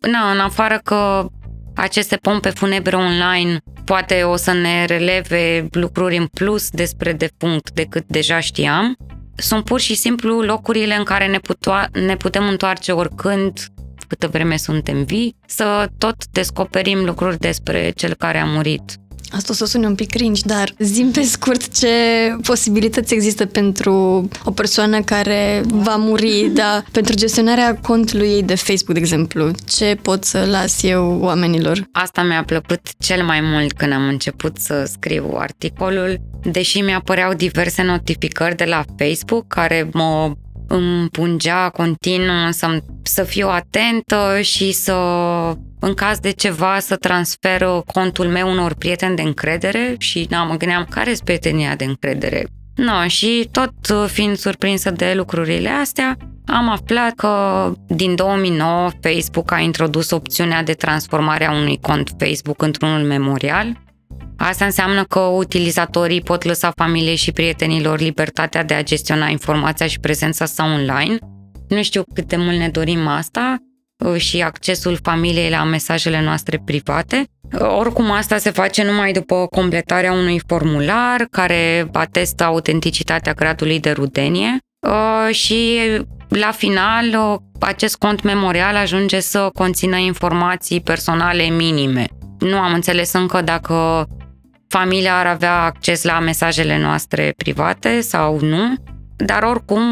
na, 0.00 0.30
în 0.30 0.38
afară 0.38 0.80
că 0.84 1.26
aceste 1.74 2.16
pompe 2.16 2.48
funebre 2.48 2.96
online 2.96 3.58
poate 3.84 4.22
o 4.22 4.36
să 4.36 4.52
ne 4.52 4.84
releve 4.84 5.68
lucruri 5.70 6.16
în 6.16 6.26
plus 6.26 6.70
despre 6.70 7.12
defunct 7.12 7.70
decât 7.70 8.04
deja 8.06 8.40
știam. 8.40 8.96
Sunt 9.36 9.64
pur 9.64 9.80
și 9.80 9.94
simplu 9.94 10.40
locurile 10.40 10.94
în 10.94 11.04
care 11.04 11.26
ne, 11.26 11.38
putoa, 11.38 11.88
ne 11.92 12.16
putem 12.16 12.48
întoarce 12.48 12.92
oricând, 12.92 13.66
câtă 14.08 14.28
vreme 14.28 14.56
suntem 14.56 15.04
vii, 15.04 15.36
să 15.46 15.88
tot 15.98 16.26
descoperim 16.26 17.04
lucruri 17.04 17.38
despre 17.38 17.90
cel 17.90 18.14
care 18.14 18.38
a 18.38 18.44
murit. 18.44 18.96
Asta 19.30 19.52
o 19.52 19.54
să 19.54 19.64
sune 19.64 19.86
un 19.86 19.94
pic 19.94 20.10
cringe, 20.10 20.42
dar 20.44 20.72
zim 20.78 21.10
pe 21.10 21.22
scurt 21.22 21.78
ce 21.78 21.88
posibilități 22.42 23.14
există 23.14 23.46
pentru 23.46 24.28
o 24.44 24.50
persoană 24.50 25.00
care 25.00 25.62
va 25.66 25.96
muri, 25.96 26.50
dar 26.54 26.84
pentru 26.92 27.14
gestionarea 27.14 27.76
contului 27.76 28.28
ei 28.28 28.42
de 28.42 28.54
Facebook, 28.54 28.92
de 28.94 28.98
exemplu. 28.98 29.50
Ce 29.68 29.98
pot 30.02 30.24
să 30.24 30.46
las 30.50 30.82
eu 30.82 31.18
oamenilor? 31.20 31.88
Asta 31.92 32.22
mi-a 32.22 32.44
plăcut 32.44 32.80
cel 32.98 33.24
mai 33.24 33.40
mult 33.40 33.72
când 33.72 33.92
am 33.92 34.08
început 34.08 34.56
să 34.58 34.88
scriu 34.92 35.34
articolul, 35.36 36.20
deși 36.42 36.80
mi-apăreau 36.80 37.34
diverse 37.34 37.82
notificări 37.82 38.56
de 38.56 38.64
la 38.64 38.84
Facebook 38.96 39.46
care 39.46 39.88
mă 39.92 40.32
îmi 40.72 41.08
pungea 41.08 41.68
continuu 41.68 42.50
să, 42.50 42.78
să 43.02 43.22
fiu 43.22 43.48
atentă 43.48 44.40
și 44.40 44.72
să, 44.72 44.94
în 45.80 45.94
caz 45.94 46.18
de 46.18 46.30
ceva, 46.30 46.78
să 46.78 46.96
transfer 46.96 47.62
contul 47.92 48.26
meu 48.26 48.50
unor 48.50 48.74
prieteni 48.74 49.16
de 49.16 49.22
încredere 49.22 49.94
și 49.98 50.26
na, 50.30 50.42
mă 50.42 50.56
gândeam 50.56 50.86
care 50.90 51.14
sunt 51.14 51.24
prietenia 51.24 51.76
de 51.76 51.84
încredere. 51.84 52.46
No, 52.74 53.06
și 53.06 53.48
tot 53.50 53.72
fiind 54.06 54.36
surprinsă 54.36 54.90
de 54.90 55.12
lucrurile 55.16 55.68
astea, 55.68 56.16
am 56.46 56.68
aflat 56.68 57.14
că 57.14 57.72
din 57.86 58.14
2009 58.14 58.90
Facebook 59.00 59.52
a 59.52 59.58
introdus 59.58 60.10
opțiunea 60.10 60.62
de 60.62 60.72
transformare 60.72 61.46
a 61.46 61.52
unui 61.52 61.78
cont 61.80 62.10
Facebook 62.18 62.62
într-unul 62.62 63.02
memorial 63.02 63.80
Asta 64.42 64.64
înseamnă 64.64 65.04
că 65.04 65.18
utilizatorii 65.18 66.20
pot 66.20 66.44
lăsa 66.44 66.72
familiei 66.76 67.16
și 67.16 67.32
prietenilor 67.32 67.98
libertatea 67.98 68.64
de 68.64 68.74
a 68.74 68.82
gestiona 68.82 69.28
informația 69.28 69.86
și 69.86 70.00
prezența 70.00 70.44
sa 70.44 70.64
online. 70.64 71.18
Nu 71.68 71.82
știu 71.82 72.02
cât 72.14 72.24
de 72.24 72.36
mult 72.36 72.56
ne 72.56 72.68
dorim 72.68 73.06
asta 73.06 73.56
uh, 74.04 74.16
și 74.16 74.42
accesul 74.42 74.98
familiei 75.02 75.50
la 75.50 75.64
mesajele 75.64 76.22
noastre 76.22 76.62
private. 76.64 77.24
Uh, 77.52 77.76
oricum, 77.78 78.10
asta 78.10 78.38
se 78.38 78.50
face 78.50 78.84
numai 78.84 79.12
după 79.12 79.46
completarea 79.46 80.12
unui 80.12 80.40
formular 80.46 81.26
care 81.30 81.88
atestă 81.92 82.44
autenticitatea 82.44 83.32
gradului 83.32 83.80
de 83.80 83.90
rudenie 83.90 84.58
uh, 84.86 85.34
și 85.34 85.78
la 86.28 86.50
final 86.50 87.38
acest 87.58 87.96
cont 87.96 88.22
memorial 88.22 88.76
ajunge 88.76 89.20
să 89.20 89.48
conțină 89.52 89.96
informații 89.96 90.80
personale 90.80 91.42
minime. 91.42 92.06
Nu 92.38 92.56
am 92.56 92.72
înțeles 92.72 93.12
încă 93.12 93.40
dacă 93.40 94.06
familia 94.70 95.18
ar 95.18 95.26
avea 95.26 95.62
acces 95.62 96.04
la 96.04 96.18
mesajele 96.18 96.78
noastre 96.78 97.32
private 97.36 98.00
sau 98.00 98.38
nu, 98.40 98.74
dar 99.16 99.42
oricum 99.42 99.82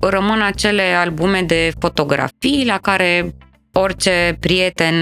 rămân 0.00 0.40
acele 0.42 0.82
albume 0.82 1.42
de 1.42 1.72
fotografii 1.78 2.64
la 2.66 2.78
care 2.78 3.34
orice 3.72 4.36
prieten 4.40 4.94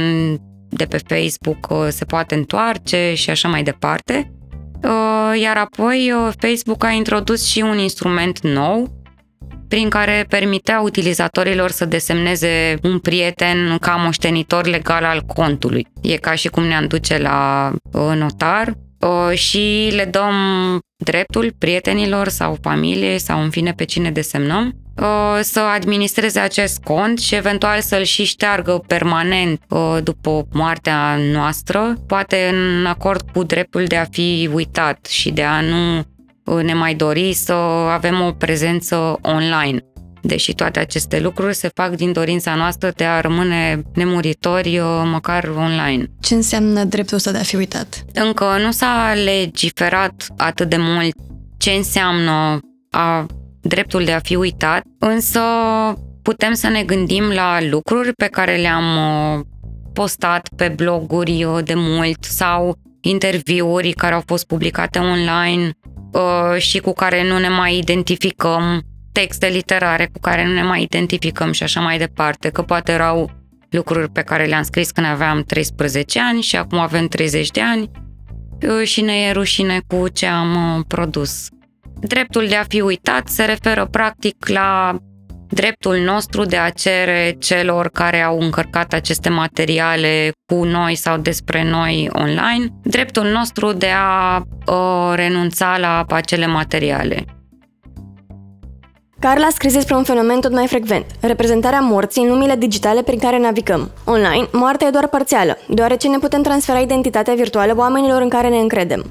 de 0.68 0.84
pe 0.84 1.00
Facebook 1.06 1.70
uh, 1.70 1.86
se 1.88 2.04
poate 2.04 2.34
întoarce 2.34 3.12
și 3.14 3.30
așa 3.30 3.48
mai 3.48 3.62
departe. 3.62 4.32
Uh, 4.82 5.40
iar 5.40 5.56
apoi 5.56 6.12
uh, 6.12 6.32
Facebook 6.38 6.84
a 6.84 6.90
introdus 6.90 7.46
și 7.46 7.60
un 7.60 7.78
instrument 7.78 8.40
nou 8.40 9.02
prin 9.68 9.88
care 9.88 10.26
permitea 10.28 10.80
utilizatorilor 10.80 11.70
să 11.70 11.84
desemneze 11.84 12.78
un 12.82 12.98
prieten 12.98 13.76
ca 13.80 13.94
moștenitor 13.94 14.66
legal 14.66 15.04
al 15.04 15.20
contului. 15.20 15.86
E 16.02 16.16
ca 16.16 16.34
și 16.34 16.48
cum 16.48 16.62
ne-am 16.62 16.86
duce 16.86 17.18
la 17.18 17.70
notar 17.92 18.72
și 19.34 19.92
le 19.94 20.04
dăm 20.04 20.34
dreptul 21.04 21.54
prietenilor 21.58 22.28
sau 22.28 22.56
familie 22.60 23.18
sau 23.18 23.42
în 23.42 23.50
fine 23.50 23.72
pe 23.72 23.84
cine 23.84 24.10
desemnăm 24.10 24.74
să 25.40 25.60
administreze 25.60 26.38
acest 26.38 26.82
cont 26.82 27.18
și 27.18 27.34
eventual 27.34 27.80
să-l 27.80 28.02
și 28.02 28.24
șteargă 28.24 28.82
permanent 28.86 29.60
după 30.02 30.46
moartea 30.52 31.16
noastră, 31.32 31.94
poate 32.06 32.50
în 32.52 32.86
acord 32.86 33.20
cu 33.32 33.42
dreptul 33.42 33.84
de 33.84 33.96
a 33.96 34.04
fi 34.04 34.50
uitat 34.52 35.06
și 35.06 35.30
de 35.30 35.42
a 35.42 35.60
nu 35.60 36.04
ne 36.62 36.74
mai 36.74 36.94
dori 36.94 37.32
să 37.32 37.52
avem 37.90 38.20
o 38.20 38.32
prezență 38.32 39.18
online. 39.22 39.78
Deși 40.26 40.54
toate 40.54 40.78
aceste 40.78 41.20
lucruri 41.20 41.54
se 41.54 41.70
fac 41.74 41.90
din 41.90 42.12
dorința 42.12 42.54
noastră 42.54 42.92
de 42.96 43.04
a 43.04 43.20
rămâne 43.20 43.82
nemuritori 43.94 44.80
măcar 45.04 45.44
online. 45.56 46.10
Ce 46.20 46.34
înseamnă 46.34 46.84
dreptul 46.84 47.16
ăsta 47.16 47.30
de 47.30 47.38
a 47.38 47.42
fi 47.42 47.56
uitat? 47.56 48.04
Încă 48.12 48.44
nu 48.64 48.70
s-a 48.70 49.14
legiferat 49.24 50.26
atât 50.36 50.68
de 50.68 50.76
mult 50.78 51.14
ce 51.56 51.70
înseamnă 51.70 52.60
a 52.90 53.26
dreptul 53.60 54.04
de 54.04 54.12
a 54.12 54.18
fi 54.18 54.36
uitat, 54.36 54.82
însă 54.98 55.40
putem 56.22 56.54
să 56.54 56.68
ne 56.68 56.82
gândim 56.82 57.24
la 57.24 57.58
lucruri 57.70 58.12
pe 58.12 58.26
care 58.26 58.56
le-am 58.56 58.96
uh, 58.96 59.44
postat 59.92 60.48
pe 60.56 60.72
bloguri 60.76 61.44
uh, 61.44 61.64
de 61.64 61.74
mult 61.76 62.24
sau 62.24 62.78
interviuri 63.00 63.92
care 63.92 64.14
au 64.14 64.22
fost 64.26 64.46
publicate 64.46 64.98
online 64.98 65.70
uh, 66.12 66.58
și 66.58 66.78
cu 66.78 66.92
care 66.92 67.28
nu 67.28 67.38
ne 67.38 67.48
mai 67.48 67.76
identificăm, 67.76 68.82
texte 69.14 69.46
literare 69.46 70.08
cu 70.12 70.18
care 70.20 70.46
nu 70.46 70.52
ne 70.52 70.62
mai 70.62 70.82
identificăm 70.82 71.52
și 71.52 71.62
așa 71.62 71.80
mai 71.80 71.98
departe, 71.98 72.48
că 72.48 72.62
poate 72.62 72.92
erau 72.92 73.30
lucruri 73.70 74.10
pe 74.10 74.22
care 74.22 74.44
le-am 74.44 74.62
scris 74.62 74.90
când 74.90 75.06
aveam 75.06 75.42
13 75.42 76.20
ani 76.20 76.42
și 76.42 76.56
acum 76.56 76.78
avem 76.78 77.06
30 77.06 77.50
de 77.50 77.60
ani 77.60 77.90
și 78.84 79.00
ne 79.00 79.12
e 79.12 79.32
rușine 79.32 79.80
cu 79.86 80.08
ce 80.08 80.26
am 80.26 80.84
produs. 80.88 81.48
Dreptul 82.00 82.46
de 82.46 82.56
a 82.56 82.62
fi 82.62 82.80
uitat 82.80 83.28
se 83.28 83.44
referă 83.44 83.86
practic 83.90 84.48
la 84.48 84.96
dreptul 85.48 85.96
nostru 85.96 86.44
de 86.44 86.56
a 86.56 86.70
cere 86.70 87.36
celor 87.38 87.88
care 87.88 88.20
au 88.20 88.40
încărcat 88.40 88.92
aceste 88.92 89.28
materiale 89.28 90.32
cu 90.46 90.64
noi 90.64 90.94
sau 90.94 91.18
despre 91.18 91.70
noi 91.70 92.08
online, 92.12 92.66
dreptul 92.82 93.24
nostru 93.24 93.72
de 93.72 93.90
a 93.94 94.36
uh, 94.36 95.12
renunța 95.14 95.78
la 95.78 96.04
acele 96.08 96.46
materiale. 96.46 97.24
Carla 99.24 99.46
a 99.46 99.50
scris 99.50 99.72
despre 99.72 99.94
un 99.94 100.02
fenomen 100.02 100.40
tot 100.40 100.52
mai 100.52 100.66
frecvent, 100.66 101.06
reprezentarea 101.20 101.80
morții 101.80 102.22
în 102.22 102.28
lumile 102.28 102.56
digitale 102.56 103.02
prin 103.02 103.18
care 103.18 103.38
navigăm. 103.38 103.90
Online, 104.04 104.48
moartea 104.52 104.86
e 104.86 104.90
doar 104.90 105.08
parțială, 105.08 105.58
deoarece 105.68 106.08
ne 106.08 106.18
putem 106.18 106.42
transfera 106.42 106.78
identitatea 106.78 107.34
virtuală 107.34 107.74
oamenilor 107.76 108.22
în 108.22 108.28
care 108.28 108.48
ne 108.48 108.58
încredem. 108.58 109.04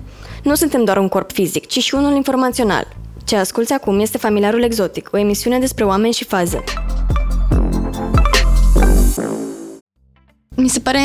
Nu 0.44 0.56
suntem 0.56 0.84
doar 0.84 0.98
un 0.98 1.08
corp 1.08 1.32
fizic, 1.32 1.68
ci 1.68 1.80
și 1.80 1.96
unul 1.96 2.16
informațional. 2.16 2.88
Ce 3.26 3.36
asculți 3.36 3.74
acum 3.74 4.00
este 4.00 4.18
Familiarul 4.18 4.64
Exotic, 4.64 5.10
o 5.12 5.18
emisiune 5.18 5.60
despre 5.60 5.84
oameni 5.84 6.14
și 6.14 6.26
faze. 6.26 6.64
Mi 10.56 10.70
se 10.70 10.80
pare 10.80 11.00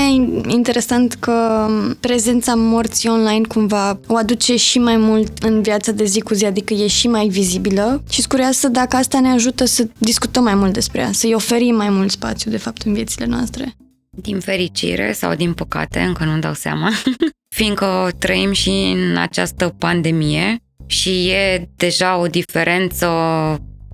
interesant 0.48 1.14
că 1.14 1.66
prezența 2.00 2.54
morții 2.54 3.08
online 3.08 3.46
cumva 3.46 4.00
o 4.06 4.16
aduce 4.16 4.56
și 4.56 4.78
mai 4.78 4.96
mult 4.96 5.38
în 5.38 5.62
viața 5.62 5.92
de 5.92 6.04
zi 6.04 6.20
cu 6.20 6.34
zi, 6.34 6.44
adică 6.44 6.74
e 6.74 6.87
și 6.87 7.08
mai 7.08 7.28
vizibilă 7.28 8.02
și 8.11 8.26
curioasă 8.26 8.68
dacă 8.68 8.96
asta 8.96 9.20
ne 9.20 9.28
ajută 9.28 9.64
să 9.64 9.88
discutăm 9.98 10.42
mai 10.42 10.54
mult 10.54 10.72
despre 10.72 11.00
ea, 11.00 11.12
să-i 11.12 11.34
oferim 11.34 11.74
mai 11.74 11.90
mult 11.90 12.11
spațiu, 12.11 12.50
de 12.50 12.56
fapt, 12.56 12.82
în 12.82 12.92
viețile 12.92 13.26
noastre. 13.26 13.74
Din 14.11 14.40
fericire 14.40 15.12
sau 15.12 15.34
din 15.34 15.52
păcate, 15.52 16.00
încă 16.00 16.24
nu 16.24 16.38
dau 16.38 16.54
seama, 16.54 16.90
fiindcă 17.56 18.11
trăim 18.18 18.52
și 18.52 18.94
în 18.96 19.16
această 19.16 19.74
pandemie 19.78 20.56
și 20.87 21.28
e 21.28 21.68
deja 21.76 22.18
o 22.18 22.26
diferență 22.26 23.08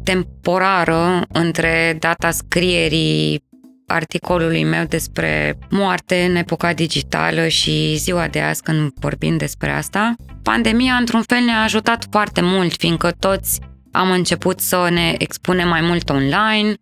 temporară 0.03 1.23
între 1.33 1.97
data 2.01 2.31
scrierii 2.31 3.43
articolului 3.87 4.65
meu 4.65 4.85
despre 4.85 5.59
moarte 5.71 6.27
în 6.29 6.37
epoca 6.37 6.73
digitală 6.73 7.49
și 7.49 7.97
ziua 7.97 8.29
de 8.29 8.41
azi 8.41 8.63
când 8.63 8.93
vorbim 9.01 9.37
despre 9.37 9.71
asta. 9.71 10.15
Pandemia, 10.43 10.95
într-un 10.95 11.23
fel, 11.23 11.43
ne-a 11.45 11.63
ajutat 11.63 12.07
foarte 12.11 12.41
mult, 12.41 12.73
fiindcă 12.73 13.11
toți 13.19 13.61
am 13.93 14.11
început 14.11 14.61
să 14.61 14.89
ne 14.91 15.15
expunem 15.19 15.69
mai 15.69 15.81
mult 15.81 16.11
online, 16.11 16.75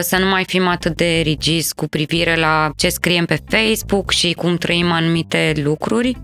să 0.00 0.18
nu 0.18 0.26
mai 0.26 0.44
fim 0.44 0.66
atât 0.66 0.96
de 0.96 1.20
rigizi 1.22 1.74
cu 1.74 1.86
privire 1.86 2.36
la 2.36 2.70
ce 2.76 2.88
scriem 2.88 3.24
pe 3.24 3.38
Facebook 3.48 4.10
și 4.10 4.32
cum 4.32 4.56
trăim 4.56 4.90
anumite 4.90 5.52
lucruri. 5.64 6.16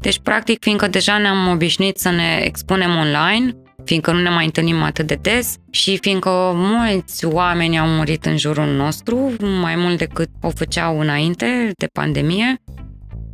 Deci, 0.00 0.18
practic, 0.18 0.62
fiindcă 0.62 0.88
deja 0.88 1.18
ne-am 1.18 1.48
obișnuit 1.48 1.98
să 1.98 2.10
ne 2.10 2.40
expunem 2.44 2.96
online, 2.96 3.56
fiindcă 3.86 4.12
nu 4.12 4.20
ne 4.20 4.28
mai 4.28 4.44
întâlnim 4.44 4.82
atât 4.82 5.06
de 5.06 5.18
des 5.20 5.56
și 5.70 5.98
fiindcă 6.00 6.52
mulți 6.54 7.24
oameni 7.24 7.78
au 7.78 7.86
murit 7.86 8.26
în 8.26 8.36
jurul 8.36 8.66
nostru, 8.66 9.36
mai 9.60 9.76
mult 9.76 9.98
decât 9.98 10.28
o 10.40 10.50
făceau 10.50 11.00
înainte 11.00 11.70
de 11.76 11.86
pandemie, 11.92 12.62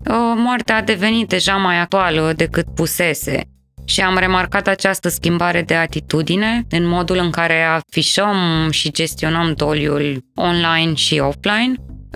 ă, 0.08 0.34
moartea 0.36 0.76
a 0.76 0.82
devenit 0.82 1.28
deja 1.28 1.56
mai 1.56 1.80
actuală 1.80 2.32
decât 2.36 2.66
pusese. 2.74 3.46
Și 3.84 4.00
am 4.00 4.16
remarcat 4.18 4.66
această 4.66 5.08
schimbare 5.08 5.62
de 5.62 5.74
atitudine 5.74 6.66
în 6.70 6.88
modul 6.88 7.16
în 7.16 7.30
care 7.30 7.62
afișăm 7.62 8.68
și 8.70 8.92
gestionăm 8.92 9.52
doliul 9.56 10.24
online 10.34 10.94
și 10.94 11.18
offline, 11.18 11.74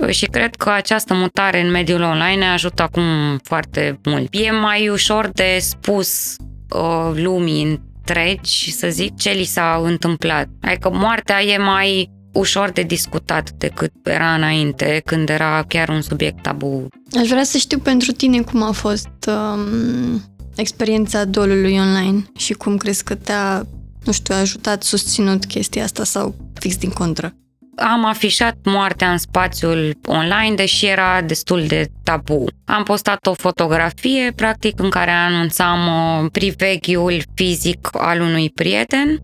și 0.08 0.26
cred 0.26 0.54
că 0.54 0.70
această 0.70 1.14
mutare 1.14 1.60
în 1.60 1.70
mediul 1.70 2.02
online 2.02 2.36
ne 2.36 2.48
ajută 2.48 2.82
acum 2.82 3.38
foarte 3.42 4.00
mult. 4.04 4.28
E 4.30 4.50
mai 4.50 4.88
ușor 4.88 5.28
de 5.32 5.56
spus 5.60 6.36
uh, 6.70 7.10
lumii 7.14 7.80
întregi, 8.06 8.72
să 8.72 8.88
zic, 8.90 9.16
ce 9.16 9.30
li 9.30 9.44
s-a 9.44 9.80
întâmplat. 9.84 10.48
Adică 10.60 10.90
moartea 10.92 11.42
e 11.42 11.58
mai 11.58 12.10
ușor 12.32 12.70
de 12.70 12.82
discutat 12.82 13.50
decât 13.50 13.92
era 14.02 14.34
înainte, 14.34 15.02
când 15.04 15.28
era 15.28 15.64
chiar 15.68 15.88
un 15.88 16.02
subiect 16.02 16.42
tabu. 16.42 16.88
Aș 17.18 17.28
vrea 17.28 17.44
să 17.44 17.58
știu 17.58 17.78
pentru 17.78 18.12
tine 18.12 18.40
cum 18.40 18.62
a 18.62 18.72
fost 18.72 19.08
um, 19.26 20.22
experiența 20.56 21.24
dolului 21.24 21.78
online 21.78 22.24
și 22.36 22.52
cum 22.52 22.76
crezi 22.76 23.04
că 23.04 23.14
te-a, 23.14 23.66
nu 24.04 24.12
știu, 24.12 24.34
ajutat, 24.34 24.82
susținut 24.82 25.46
chestia 25.46 25.84
asta 25.84 26.04
sau 26.04 26.34
fix 26.54 26.76
din 26.76 26.90
contră 26.90 27.34
am 27.76 28.04
afișat 28.04 28.56
moartea 28.64 29.10
în 29.10 29.18
spațiul 29.18 29.96
online, 30.06 30.54
deși 30.54 30.86
era 30.86 31.22
destul 31.22 31.66
de 31.66 31.86
tabu. 32.02 32.44
Am 32.64 32.82
postat 32.82 33.26
o 33.26 33.32
fotografie, 33.32 34.32
practic, 34.36 34.80
în 34.80 34.90
care 34.90 35.10
anunțam 35.10 35.78
uh, 35.86 36.30
priveghiul 36.32 37.22
fizic 37.34 37.88
al 37.92 38.20
unui 38.20 38.50
prieten. 38.50 39.22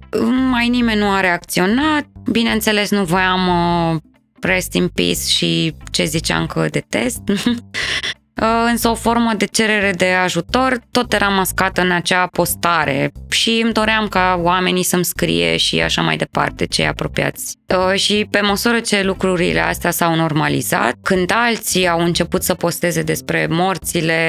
Mai 0.50 0.68
nimeni 0.68 1.00
nu 1.00 1.10
a 1.10 1.20
reacționat. 1.20 2.04
Bineînțeles, 2.30 2.90
nu 2.90 3.04
voiam 3.04 3.48
uh, 3.48 4.00
rest 4.40 4.72
in 4.72 4.88
peace 4.88 5.28
și 5.28 5.74
ce 5.90 6.04
ziceam 6.04 6.46
că 6.46 6.66
detest. 6.70 7.20
Uh, 8.40 8.48
însă 8.70 8.88
o 8.88 8.94
formă 8.94 9.32
de 9.36 9.44
cerere 9.44 9.90
de 9.90 10.06
ajutor 10.06 10.80
tot 10.90 11.12
era 11.12 11.28
mascată 11.28 11.80
în 11.80 11.90
acea 11.90 12.26
postare 12.26 13.12
și 13.30 13.60
îmi 13.64 13.72
doream 13.72 14.08
ca 14.08 14.40
oamenii 14.42 14.82
să-mi 14.82 15.04
scrie 15.04 15.56
și 15.56 15.80
așa 15.80 16.02
mai 16.02 16.16
departe, 16.16 16.66
cei 16.66 16.86
apropiați. 16.86 17.56
Uh, 17.76 17.98
și 17.98 18.26
pe 18.30 18.40
măsură 18.40 18.80
ce 18.80 19.02
lucrurile 19.02 19.60
astea 19.60 19.90
s-au 19.90 20.14
normalizat, 20.14 20.94
când 21.02 21.32
alții 21.34 21.88
au 21.88 22.00
început 22.00 22.42
să 22.42 22.54
posteze 22.54 23.02
despre 23.02 23.46
morțile 23.50 24.20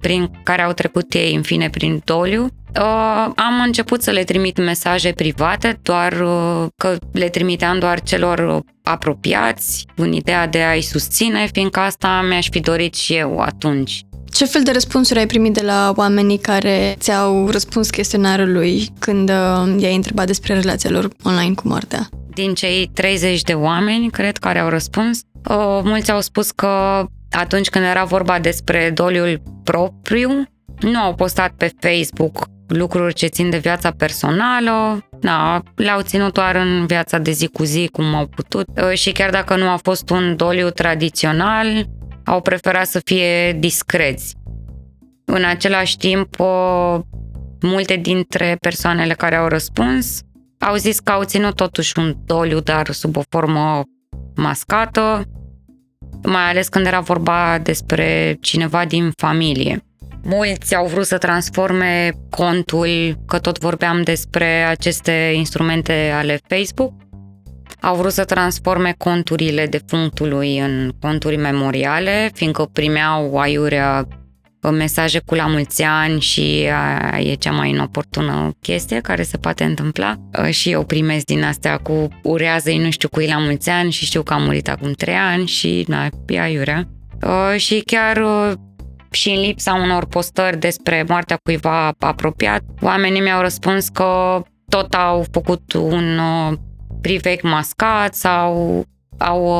prin 0.00 0.30
care 0.42 0.62
au 0.62 0.72
trecut 0.72 1.12
ei, 1.14 1.34
în 1.34 1.42
fine, 1.42 1.70
prin 1.70 2.00
doliu, 2.04 2.48
Uh, 2.78 3.32
am 3.36 3.62
început 3.64 4.02
să 4.02 4.10
le 4.10 4.24
trimit 4.24 4.58
mesaje 4.58 5.12
private, 5.12 5.78
doar 5.82 6.12
uh, 6.12 6.66
că 6.76 6.96
le 7.12 7.28
trimiteam 7.28 7.78
doar 7.78 8.00
celor 8.02 8.62
apropiați, 8.82 9.86
în 9.96 10.12
ideea 10.12 10.46
de 10.46 10.62
a-i 10.62 10.80
susține, 10.80 11.48
fiindcă 11.52 11.80
asta 11.80 12.24
mi-aș 12.28 12.48
fi 12.48 12.60
dorit 12.60 12.94
și 12.94 13.14
eu 13.14 13.38
atunci. 13.38 14.00
Ce 14.30 14.44
fel 14.44 14.62
de 14.62 14.70
răspunsuri 14.70 15.18
ai 15.18 15.26
primit 15.26 15.52
de 15.52 15.60
la 15.60 15.92
oamenii 15.96 16.38
care 16.38 16.94
ți-au 16.98 17.50
răspuns 17.50 17.90
chestionarului 17.90 18.88
când 18.98 19.30
uh, 19.30 19.82
i-ai 19.82 19.94
întrebat 19.94 20.26
despre 20.26 20.54
relația 20.54 20.90
lor 20.90 21.08
online 21.22 21.54
cu 21.54 21.68
moartea? 21.68 22.08
Din 22.34 22.54
cei 22.54 22.90
30 22.94 23.42
de 23.42 23.52
oameni, 23.52 24.10
cred, 24.10 24.36
care 24.36 24.58
au 24.58 24.68
răspuns, 24.68 25.20
uh, 25.48 25.80
mulți 25.82 26.10
au 26.10 26.20
spus 26.20 26.50
că 26.50 27.04
atunci 27.30 27.68
când 27.68 27.84
era 27.84 28.04
vorba 28.04 28.38
despre 28.38 28.90
doliul 28.94 29.42
propriu, 29.64 30.42
nu 30.80 30.98
au 30.98 31.14
postat 31.14 31.52
pe 31.56 31.72
Facebook 31.80 32.50
lucruri 32.76 33.14
ce 33.14 33.26
țin 33.26 33.50
de 33.50 33.58
viața 33.58 33.90
personală, 33.90 35.06
da, 35.20 35.62
le-au 35.74 36.00
ținut 36.00 36.32
doar 36.32 36.54
în 36.54 36.86
viața 36.86 37.18
de 37.18 37.30
zi 37.30 37.46
cu 37.46 37.64
zi 37.64 37.88
cum 37.92 38.14
au 38.14 38.26
putut 38.26 38.66
uh, 38.76 38.92
și 38.92 39.12
chiar 39.12 39.30
dacă 39.30 39.56
nu 39.56 39.68
a 39.68 39.76
fost 39.82 40.10
un 40.10 40.36
doliu 40.36 40.70
tradițional, 40.70 41.86
au 42.24 42.40
preferat 42.40 42.86
să 42.86 43.00
fie 43.04 43.52
discreți. 43.52 44.34
În 45.24 45.44
același 45.44 45.96
timp, 45.96 46.38
uh, 46.38 46.98
multe 47.60 47.96
dintre 47.96 48.56
persoanele 48.60 49.14
care 49.14 49.36
au 49.36 49.48
răspuns 49.48 50.20
au 50.62 50.76
zis 50.76 50.98
că 50.98 51.12
au 51.12 51.24
ținut 51.24 51.54
totuși 51.54 51.98
un 51.98 52.16
doliu, 52.26 52.60
dar 52.60 52.90
sub 52.90 53.16
o 53.16 53.22
formă 53.28 53.82
mascată, 54.36 55.22
mai 56.22 56.50
ales 56.50 56.68
când 56.68 56.86
era 56.86 57.00
vorba 57.00 57.58
despre 57.58 58.36
cineva 58.40 58.84
din 58.84 59.10
familie. 59.16 59.84
Mulți 60.24 60.74
au 60.74 60.86
vrut 60.86 61.06
să 61.06 61.18
transforme 61.18 62.12
contul, 62.30 63.18
că 63.26 63.38
tot 63.38 63.58
vorbeam 63.58 64.02
despre 64.02 64.62
aceste 64.62 65.32
instrumente 65.34 66.12
ale 66.14 66.40
Facebook, 66.46 66.92
au 67.80 67.96
vrut 67.96 68.12
să 68.12 68.24
transforme 68.24 68.94
conturile 68.98 69.66
defunctului 69.66 70.58
în 70.58 70.92
conturi 71.00 71.36
memoriale, 71.36 72.30
fiindcă 72.34 72.68
primeau 72.72 73.38
aiurea 73.38 74.06
mesaje 74.70 75.18
cu 75.26 75.34
la 75.34 75.46
mulți 75.46 75.82
ani 75.82 76.20
și 76.20 76.68
a, 76.72 77.18
e 77.18 77.34
cea 77.34 77.50
mai 77.50 77.68
inoportună 77.68 78.50
chestie 78.60 79.00
care 79.00 79.22
se 79.22 79.36
poate 79.36 79.64
întâmpla. 79.64 80.14
Și 80.50 80.70
eu 80.70 80.84
primesc 80.84 81.24
din 81.24 81.44
astea 81.44 81.76
cu 81.76 82.08
urează-i 82.22 82.78
nu 82.78 82.90
știu 82.90 83.08
cui 83.08 83.26
la 83.26 83.38
mulți 83.38 83.70
ani 83.70 83.90
și 83.90 84.04
știu 84.04 84.22
că 84.22 84.32
a 84.32 84.36
murit 84.36 84.68
acum 84.68 84.92
trei 84.92 85.14
ani 85.14 85.46
și 85.46 85.84
na, 85.88 86.08
e 86.26 86.40
aiurea. 86.40 86.88
Și 87.56 87.82
chiar 87.86 88.22
și 89.12 89.30
în 89.30 89.40
lipsa 89.40 89.74
unor 89.74 90.06
postări 90.06 90.58
despre 90.58 91.04
moartea 91.08 91.38
cuiva 91.42 91.92
apropiat, 91.98 92.62
oamenii 92.80 93.20
mi-au 93.20 93.40
răspuns 93.40 93.88
că 93.88 94.42
tot 94.68 94.94
au 94.94 95.24
făcut 95.30 95.72
un 95.72 96.20
privec 97.00 97.42
mascat 97.42 98.14
sau 98.14 98.82
au 99.18 99.54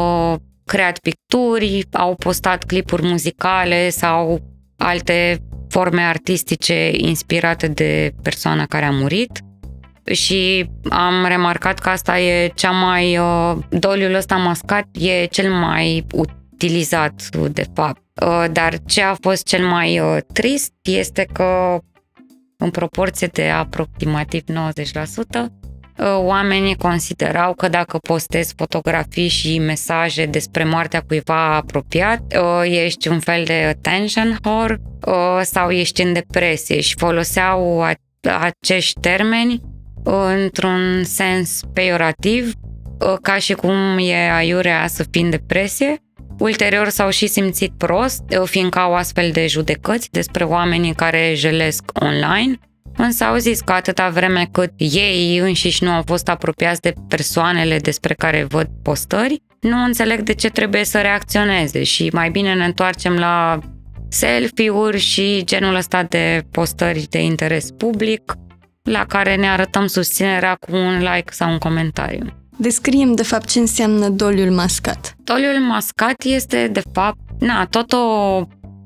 creat 0.64 0.98
picturi, 0.98 1.84
au 1.92 2.14
postat 2.14 2.64
clipuri 2.64 3.06
muzicale 3.06 3.90
sau 3.90 4.40
alte 4.76 5.38
forme 5.68 6.02
artistice 6.02 6.90
inspirate 6.96 7.68
de 7.68 8.12
persoana 8.22 8.66
care 8.66 8.84
a 8.84 8.90
murit. 8.90 9.40
Și 10.12 10.70
am 10.90 11.26
remarcat 11.26 11.78
că 11.78 11.88
asta 11.88 12.20
e 12.20 12.52
cea 12.54 12.70
mai, 12.70 13.18
doliul 13.68 14.14
ăsta 14.14 14.36
mascat 14.36 14.86
e 14.98 15.24
cel 15.24 15.52
mai 15.52 16.06
utilizat 16.62 17.28
de 17.50 17.64
fapt. 17.74 18.02
Uh, 18.22 18.44
dar 18.52 18.78
ce 18.86 19.02
a 19.02 19.14
fost 19.14 19.46
cel 19.46 19.66
mai 19.66 20.00
uh, 20.00 20.16
trist 20.32 20.72
este 20.82 21.26
că 21.32 21.78
în 22.56 22.70
proporție 22.70 23.26
de 23.26 23.48
aproximativ 23.48 24.42
90%, 24.42 24.52
uh, 24.52 26.16
oamenii 26.16 26.76
considerau 26.76 27.54
că 27.54 27.68
dacă 27.68 27.98
postezi 27.98 28.54
fotografii 28.56 29.28
și 29.28 29.58
mesaje 29.58 30.26
despre 30.26 30.64
moartea 30.64 31.00
cuiva 31.00 31.54
apropiat, 31.54 32.22
ești 32.64 33.08
un 33.08 33.20
fel 33.20 33.44
de 33.44 33.52
attention 33.52 34.38
whore 34.44 34.80
sau 35.42 35.70
ești 35.70 36.02
în 36.02 36.12
depresie 36.12 36.80
și 36.80 36.94
foloseau 36.98 37.84
acești 38.40 39.00
termeni 39.00 39.60
într-un 40.04 41.04
sens 41.04 41.60
peiorativ, 41.72 42.52
ca 43.22 43.36
și 43.38 43.52
cum 43.52 43.98
e 43.98 44.32
aiurea 44.32 44.86
să 44.86 45.04
fii 45.10 45.22
în 45.22 45.30
depresie 45.30 46.02
Ulterior 46.42 46.88
s-au 46.88 47.10
și 47.10 47.26
simțit 47.26 47.72
prost, 47.76 48.22
fiindcă 48.44 48.78
au 48.78 48.94
astfel 48.94 49.30
de 49.30 49.46
judecăți 49.46 50.10
despre 50.10 50.44
oamenii 50.44 50.94
care 50.94 51.32
jelesc 51.34 51.84
online, 51.92 52.58
însă 52.96 53.24
au 53.24 53.36
zis 53.36 53.60
că 53.60 53.72
atâta 53.72 54.08
vreme 54.08 54.48
cât 54.52 54.72
ei 54.76 55.38
înșiși 55.38 55.84
nu 55.84 55.90
au 55.90 56.02
fost 56.06 56.28
apropiați 56.28 56.80
de 56.80 56.92
persoanele 57.08 57.78
despre 57.78 58.14
care 58.14 58.44
văd 58.44 58.68
postări, 58.82 59.42
nu 59.60 59.84
înțeleg 59.84 60.20
de 60.20 60.34
ce 60.34 60.48
trebuie 60.48 60.84
să 60.84 61.00
reacționeze 61.00 61.82
și 61.82 62.10
mai 62.12 62.30
bine 62.30 62.54
ne 62.54 62.64
întoarcem 62.64 63.16
la 63.16 63.58
selfie-uri 64.08 64.98
și 64.98 65.42
genul 65.44 65.74
ăsta 65.74 66.02
de 66.02 66.42
postări 66.50 67.06
de 67.10 67.22
interes 67.22 67.70
public 67.70 68.32
la 68.82 69.04
care 69.04 69.34
ne 69.34 69.48
arătăm 69.48 69.86
susținerea 69.86 70.54
cu 70.54 70.76
un 70.76 70.98
like 70.98 71.32
sau 71.32 71.50
un 71.50 71.58
comentariu. 71.58 72.41
Descriem, 72.62 73.14
de 73.14 73.22
fapt, 73.22 73.48
ce 73.48 73.58
înseamnă 73.58 74.08
doliul 74.08 74.50
mascat. 74.50 75.14
Doliul 75.24 75.58
mascat 75.58 76.22
este, 76.24 76.68
de 76.72 76.82
fapt, 76.92 77.18
na, 77.38 77.66
tot 77.66 77.92
o, 77.92 77.96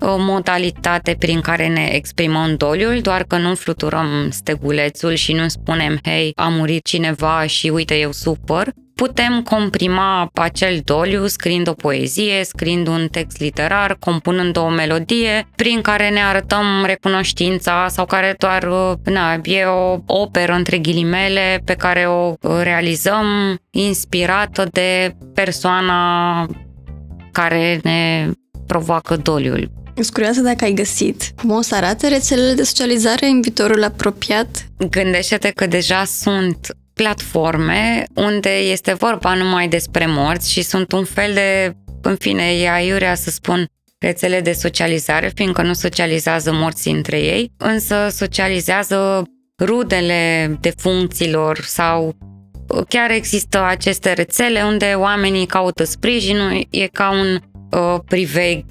o 0.01 0.17
modalitate 0.19 1.17
prin 1.19 1.41
care 1.41 1.69
ne 1.69 1.89
exprimăm 1.93 2.57
doliul, 2.57 3.01
doar 3.01 3.23
că 3.23 3.37
nu 3.37 3.55
fluturăm 3.55 4.31
stegulețul 4.31 5.15
și 5.15 5.33
nu 5.33 5.49
spunem, 5.49 5.99
hei, 6.03 6.33
a 6.37 6.49
murit 6.49 6.85
cineva 6.85 7.47
și 7.47 7.69
uite, 7.69 7.95
eu 7.95 8.13
supăr, 8.13 8.73
putem 8.97 9.43
comprima 9.43 10.31
acel 10.35 10.81
doliu 10.85 11.27
scriind 11.27 11.69
o 11.69 11.73
poezie, 11.73 12.45
scriind 12.45 12.87
un 12.87 13.09
text 13.11 13.39
literar, 13.39 13.97
compunând 14.01 14.57
o 14.57 14.69
melodie 14.69 15.49
prin 15.57 15.81
care 15.81 16.09
ne 16.09 16.21
arătăm 16.21 16.85
recunoștința 16.85 17.87
sau 17.89 18.07
care 18.07 18.35
doar 18.39 18.65
na, 19.05 19.41
e 19.43 19.65
o 19.65 19.99
operă 20.07 20.53
între 20.53 20.79
ghilimele 20.79 21.63
pe 21.65 21.75
care 21.75 22.07
o 22.07 22.35
realizăm 22.63 23.27
inspirată 23.71 24.67
de 24.73 25.17
persoana 25.35 26.47
care 27.33 27.81
ne 27.83 28.31
provoacă 28.67 29.17
doliul. 29.17 29.71
Sunt 29.95 30.11
curioasă 30.11 30.41
dacă 30.41 30.65
ai 30.65 30.73
găsit 30.73 31.23
cum 31.37 31.51
o 31.51 31.61
să 31.61 31.75
arate 31.75 32.09
rețelele 32.09 32.55
de 32.55 32.63
socializare 32.63 33.27
în 33.27 33.41
viitorul 33.41 33.85
apropiat. 33.85 34.67
Gândește-te 34.91 35.51
că 35.51 35.67
deja 35.67 36.05
sunt 36.05 36.77
platforme 37.01 38.05
unde 38.15 38.51
este 38.51 38.93
vorba 38.93 39.35
numai 39.35 39.69
despre 39.69 40.07
morți 40.07 40.53
și 40.53 40.63
sunt 40.63 40.93
un 40.93 41.05
fel 41.05 41.35
de, 41.35 41.77
în 42.03 42.17
fine, 42.17 42.43
e 42.43 42.71
aiurea 42.71 43.15
să 43.15 43.31
spun 43.31 43.67
rețele 43.99 44.41
de 44.41 44.53
socializare, 44.53 45.31
fiindcă 45.35 45.63
nu 45.63 45.73
socializează 45.73 46.53
morții 46.53 46.93
între 46.93 47.19
ei, 47.19 47.53
însă 47.57 48.09
socializează 48.11 49.23
rudele 49.65 50.57
de 50.61 50.73
funcțiilor 50.77 51.59
sau 51.61 52.15
chiar 52.89 53.11
există 53.11 53.65
aceste 53.65 54.13
rețele 54.13 54.63
unde 54.63 54.93
oamenii 54.97 55.47
caută 55.47 55.85
sprijinul, 55.85 56.67
e 56.71 56.87
ca 56.87 57.11
un 57.11 57.41
uh, 57.71 58.01
priveg 58.07 58.65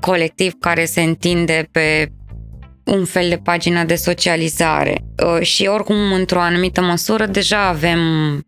colectiv 0.00 0.52
care 0.60 0.84
se 0.84 1.02
întinde 1.02 1.68
pe 1.70 2.12
un 2.84 3.04
fel 3.04 3.28
de 3.28 3.36
pagină 3.36 3.84
de 3.84 3.94
socializare 3.94 5.04
uh, 5.24 5.46
și 5.46 5.66
oricum 5.66 6.12
într-o 6.12 6.40
anumită 6.40 6.80
măsură 6.80 7.26
deja 7.26 7.66
avem 7.66 8.00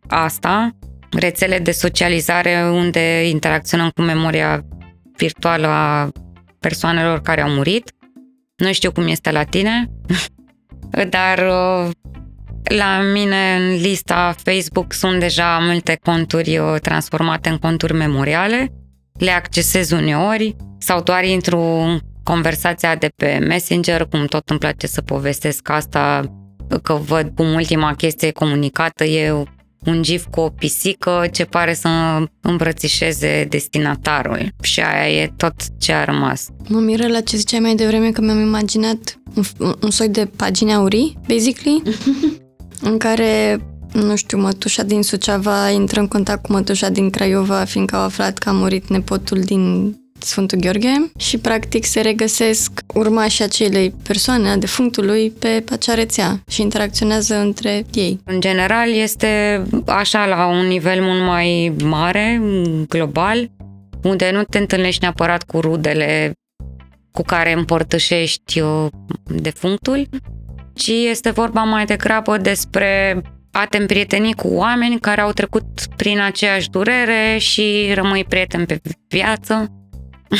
asta, 0.07 0.77
rețele 1.11 1.59
de 1.59 1.71
socializare 1.71 2.71
unde 2.73 3.29
interacționăm 3.29 3.91
cu 3.95 4.03
memoria 4.03 4.65
virtuală 5.17 5.67
a 5.67 6.09
persoanelor 6.61 7.21
care 7.21 7.41
au 7.41 7.51
murit. 7.51 7.93
Nu 8.57 8.73
știu 8.73 8.93
cum 8.93 9.07
este 9.07 9.31
la 9.31 9.43
tine, 9.43 9.91
dar 11.17 11.39
uh, 11.39 11.91
la 12.65 13.01
mine 13.13 13.57
în 13.57 13.81
lista 13.81 14.35
Facebook 14.45 14.93
sunt 14.93 15.21
deja 15.21 15.59
multe 15.59 15.99
conturi 16.03 16.59
uh, 16.59 16.81
transformate 16.81 17.49
în 17.49 17.59
conturi 17.59 17.93
memoriale. 17.93 18.73
Le 19.19 19.31
accesez 19.31 19.91
uneori 19.91 20.57
sau 20.79 21.03
doar 21.03 21.25
intru 21.25 21.59
în 21.59 21.99
conversația 22.25 22.97
de 22.97 23.09
pe 23.17 23.39
Messenger, 23.47 24.05
cum 24.05 24.25
tot 24.25 24.49
îmi 24.49 24.59
place 24.59 24.87
să 24.87 25.01
povestesc 25.01 25.69
asta, 25.69 26.25
că 26.83 26.93
văd 26.93 27.33
cum 27.37 27.55
ultima 27.55 27.95
chestie 27.95 28.31
comunicată 28.31 29.05
e 29.05 29.45
un 29.87 30.03
gif 30.03 30.25
cu 30.31 30.41
o 30.41 30.49
pisică 30.49 31.27
ce 31.33 31.45
pare 31.45 31.75
să 31.75 31.89
îmbrățișeze 32.41 33.47
destinatarul 33.49 34.49
și 34.63 34.81
aia 34.81 35.23
e 35.23 35.33
tot 35.37 35.55
ce 35.79 35.93
a 35.93 36.05
rămas. 36.05 36.47
Mă 36.69 36.79
miră 36.79 37.07
la 37.07 37.21
ce 37.21 37.37
ziceai 37.37 37.61
mai 37.61 37.75
devreme 37.75 38.11
că 38.11 38.21
mi-am 38.21 38.41
imaginat 38.41 39.19
un, 39.35 39.75
un 39.83 39.91
soi 39.91 40.09
de 40.09 40.31
pagini 40.37 40.75
aurii, 40.75 41.19
basically, 41.29 41.83
în 42.91 42.99
care 42.99 43.61
nu 43.93 44.17
știu, 44.17 44.39
mătușa 44.39 44.83
din 44.83 45.03
Suceava 45.03 45.71
intră 45.71 46.01
în 46.01 46.09
contact 46.09 46.43
cu 46.43 46.53
mătușa 46.53 46.89
din 46.89 47.11
Craiova, 47.11 47.65
fiindcă 47.65 47.97
au 47.97 48.03
aflat 48.03 48.39
că 48.39 48.49
a 48.49 48.53
murit 48.53 48.89
nepotul 48.89 49.41
din 49.41 49.95
Sfântul 50.19 50.59
Gheorghe 50.59 51.11
și 51.19 51.39
practic 51.39 51.85
se 51.85 52.01
regăsesc 52.01 52.71
urmașii 52.95 53.45
acelei 53.45 53.95
persoane, 54.03 54.49
a 54.49 54.57
defunctului, 54.57 55.31
pe 55.31 55.65
acea 55.71 55.95
rețea 55.95 56.43
și 56.49 56.63
interacționează 56.63 57.37
între 57.37 57.85
ei. 57.93 58.21
În 58.25 58.41
general 58.41 58.91
este 58.93 59.63
așa 59.87 60.27
la 60.27 60.47
un 60.47 60.67
nivel 60.67 61.03
mult 61.03 61.23
mai 61.23 61.75
mare, 61.85 62.43
global, 62.89 63.51
unde 64.03 64.31
nu 64.31 64.43
te 64.43 64.59
întâlnești 64.59 65.03
neapărat 65.03 65.43
cu 65.43 65.61
rudele 65.61 66.33
cu 67.13 67.23
care 67.23 67.53
împărtășești 67.53 68.61
uh, 68.61 68.87
defunctul, 69.25 70.09
ci 70.75 70.89
este 70.89 71.31
vorba 71.31 71.63
mai 71.63 71.85
degrabă 71.85 72.37
despre 72.37 73.23
a 73.53 73.67
te 73.67 73.77
împrieteni 73.77 74.35
cu 74.35 74.49
oameni 74.49 75.01
care 75.01 75.21
au 75.21 75.33
trecut 75.33 75.65
prin 75.97 76.21
aceeași 76.21 76.71
durere 76.71 77.37
și 77.39 77.93
rămâi 77.95 78.25
prieten 78.25 78.65
pe 78.65 78.81
viață 79.09 79.73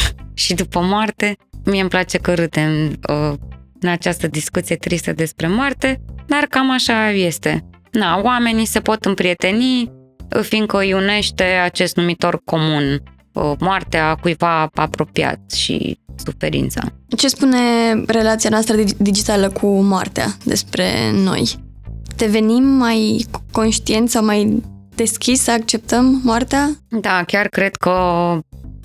și 0.35 0.55
după 0.55 0.81
moarte. 0.81 1.37
Mie 1.65 1.81
îmi 1.81 1.91
place 1.91 2.19
că 2.19 2.35
râdem 2.35 2.87
uh, 3.09 3.33
în 3.81 3.89
această 3.89 4.27
discuție 4.27 4.77
tristă 4.77 5.13
despre 5.13 5.49
moarte, 5.49 6.01
dar 6.27 6.45
cam 6.45 6.71
așa 6.71 7.11
este. 7.11 7.69
Na, 7.91 8.21
oamenii 8.23 8.65
se 8.65 8.81
pot 8.81 9.05
împrieteni 9.05 9.93
fiindcă 10.43 10.79
îi 10.79 10.93
unește 10.93 11.43
acest 11.43 11.97
numitor 11.97 12.41
comun, 12.45 13.03
moartea 13.59 14.15
cuiva 14.15 14.69
apropiat 14.75 15.51
și 15.51 15.99
suferința. 16.25 16.81
Ce 17.17 17.29
spune 17.29 17.59
relația 18.07 18.51
noastră 18.51 18.77
digitală 18.99 19.49
cu 19.49 19.67
moartea 19.81 20.27
despre 20.45 20.87
noi? 21.13 21.55
Devenim 22.17 22.65
mai 22.65 23.27
conștienți 23.53 24.13
sau 24.13 24.25
mai 24.25 24.63
deschis 24.95 25.41
să 25.41 25.51
acceptăm 25.51 26.21
moartea? 26.25 26.71
Da, 26.89 27.23
chiar 27.27 27.49
cred 27.49 27.77
că 27.77 27.93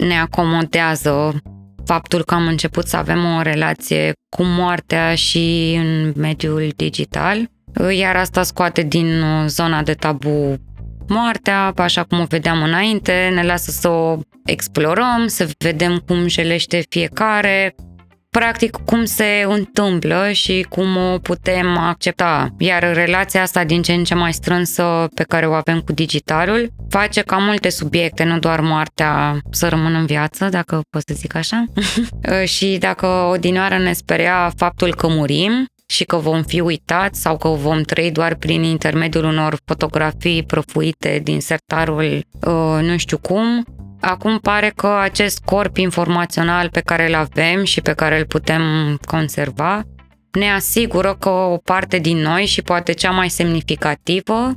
ne 0.07 0.19
acomodează 0.19 1.41
faptul 1.85 2.23
că 2.23 2.33
am 2.33 2.47
început 2.47 2.88
să 2.88 2.97
avem 2.97 3.25
o 3.38 3.41
relație 3.41 4.12
cu 4.35 4.43
moartea 4.43 5.15
și 5.15 5.77
în 5.81 6.13
mediul 6.15 6.71
digital, 6.75 7.49
iar 7.97 8.15
asta 8.15 8.43
scoate 8.43 8.81
din 8.81 9.23
zona 9.47 9.83
de 9.83 9.93
tabu 9.93 10.59
moartea, 11.07 11.73
așa 11.75 12.03
cum 12.03 12.19
o 12.19 12.23
vedeam 12.23 12.62
înainte, 12.62 13.31
ne 13.33 13.43
lasă 13.43 13.71
să 13.71 13.88
o 13.88 14.19
explorăm, 14.45 15.27
să 15.27 15.49
vedem 15.57 16.03
cum 16.07 16.27
jelește 16.27 16.83
fiecare, 16.89 17.75
practic 18.30 18.78
cum 18.86 19.06
se 19.06 19.46
întâmplă 19.48 20.32
și 20.32 20.65
cum 20.70 20.98
o 20.98 21.18
putem 21.18 21.78
accepta. 21.78 22.50
Iar 22.58 22.94
relația 22.94 23.42
asta 23.42 23.63
din 23.63 23.82
ce 23.82 23.94
în 23.94 24.04
ce 24.04 24.15
mai 24.15 24.34
strânsă 24.34 25.08
pe 25.15 25.24
care 25.24 25.48
o 25.48 25.54
avem 25.54 25.80
cu 25.80 25.92
digitalul 25.92 26.72
face 26.89 27.22
ca 27.22 27.38
multe 27.38 27.70
subiecte, 27.70 28.24
nu 28.24 28.39
doar 28.39 28.60
moartea, 28.60 29.38
să 29.52 29.68
rămână 29.68 29.98
în 29.98 30.06
viață, 30.06 30.50
dacă 30.50 30.82
pot 30.89 31.02
să 31.08 31.13
zic 31.13 31.36
așa. 31.36 31.65
și 32.54 32.78
dacă 32.80 33.08
odinioară 33.08 33.78
ne 33.78 33.94
sperea 33.94 34.52
faptul 34.56 34.96
că 34.96 35.08
murim, 35.08 35.68
și 35.92 36.04
că 36.04 36.15
vom 36.15 36.44
fi 36.44 36.60
uitați 36.60 37.22
sau 37.22 37.38
că 37.38 37.48
vom 37.48 37.82
trăi 37.82 38.12
doar 38.12 38.36
prin 38.36 38.63
intermediul 38.63 39.24
unor 39.24 39.58
fotografii 39.65 40.44
prăfuite 40.44 41.20
din 41.24 41.42
sertarul 41.42 42.26
uh, 42.48 42.80
nu 42.82 42.98
știu 42.98 43.18
cum, 43.18 43.65
Acum 43.99 44.38
pare 44.38 44.71
că 44.75 44.88
acest 44.88 45.39
corp 45.45 45.77
informațional 45.77 46.69
pe 46.69 46.79
care 46.79 47.07
îl 47.07 47.15
avem 47.15 47.63
și 47.63 47.81
pe 47.81 47.93
care 47.93 48.19
îl 48.19 48.25
putem 48.25 48.62
conserva 49.05 49.83
ne 50.31 50.51
asigură 50.51 51.15
că 51.19 51.29
o 51.29 51.57
parte 51.57 51.97
din 51.97 52.17
noi 52.17 52.45
și 52.45 52.62
poate 52.62 52.93
cea 52.93 53.12
mai 53.12 53.29
semnificativă, 53.29 54.51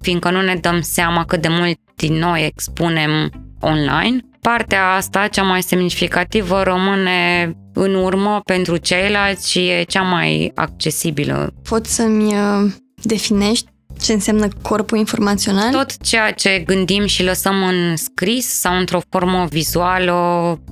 fiindcă 0.00 0.30
nu 0.30 0.42
ne 0.42 0.54
dăm 0.54 0.80
seama 0.80 1.24
cât 1.24 1.40
de 1.42 1.48
mult 1.48 1.78
din 1.96 2.14
noi 2.14 2.46
expunem 2.46 3.30
online, 3.60 4.20
partea 4.40 4.90
asta, 4.90 5.26
cea 5.26 5.42
mai 5.42 5.62
semnificativă, 5.62 6.62
rămâne 6.62 7.52
în 7.72 7.94
urmă 7.94 8.40
pentru 8.44 8.76
ceilalți 8.76 9.50
și 9.50 9.68
e 9.68 9.82
cea 9.82 10.02
mai 10.02 10.52
accesibilă. 10.54 11.52
Poți 11.68 11.94
să-mi 11.94 12.24
uh, 12.24 12.72
definești 13.02 13.70
ce 14.00 14.12
înseamnă 14.12 14.48
corpul 14.62 14.98
informațional? 14.98 15.72
Tot 15.72 15.96
ceea 15.96 16.32
ce 16.32 16.62
gândim 16.66 17.06
și 17.06 17.24
lăsăm 17.24 17.62
în 17.62 17.96
scris 17.96 18.46
sau 18.46 18.78
într-o 18.78 19.00
formă 19.08 19.46
vizuală, 19.50 20.12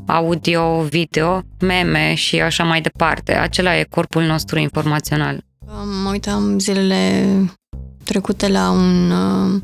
audio, 0.06 0.80
video, 0.80 1.42
meme 1.60 2.14
și 2.14 2.40
așa 2.40 2.64
mai 2.64 2.80
departe. 2.80 3.34
Acela 3.34 3.78
e 3.78 3.86
corpul 3.90 4.22
nostru 4.22 4.58
informațional. 4.58 5.44
Mă 6.02 6.10
uitam 6.10 6.58
zilele 6.58 7.24
trecute 8.04 8.48
la 8.48 8.70
un 8.70 9.10
uh, 9.10 9.62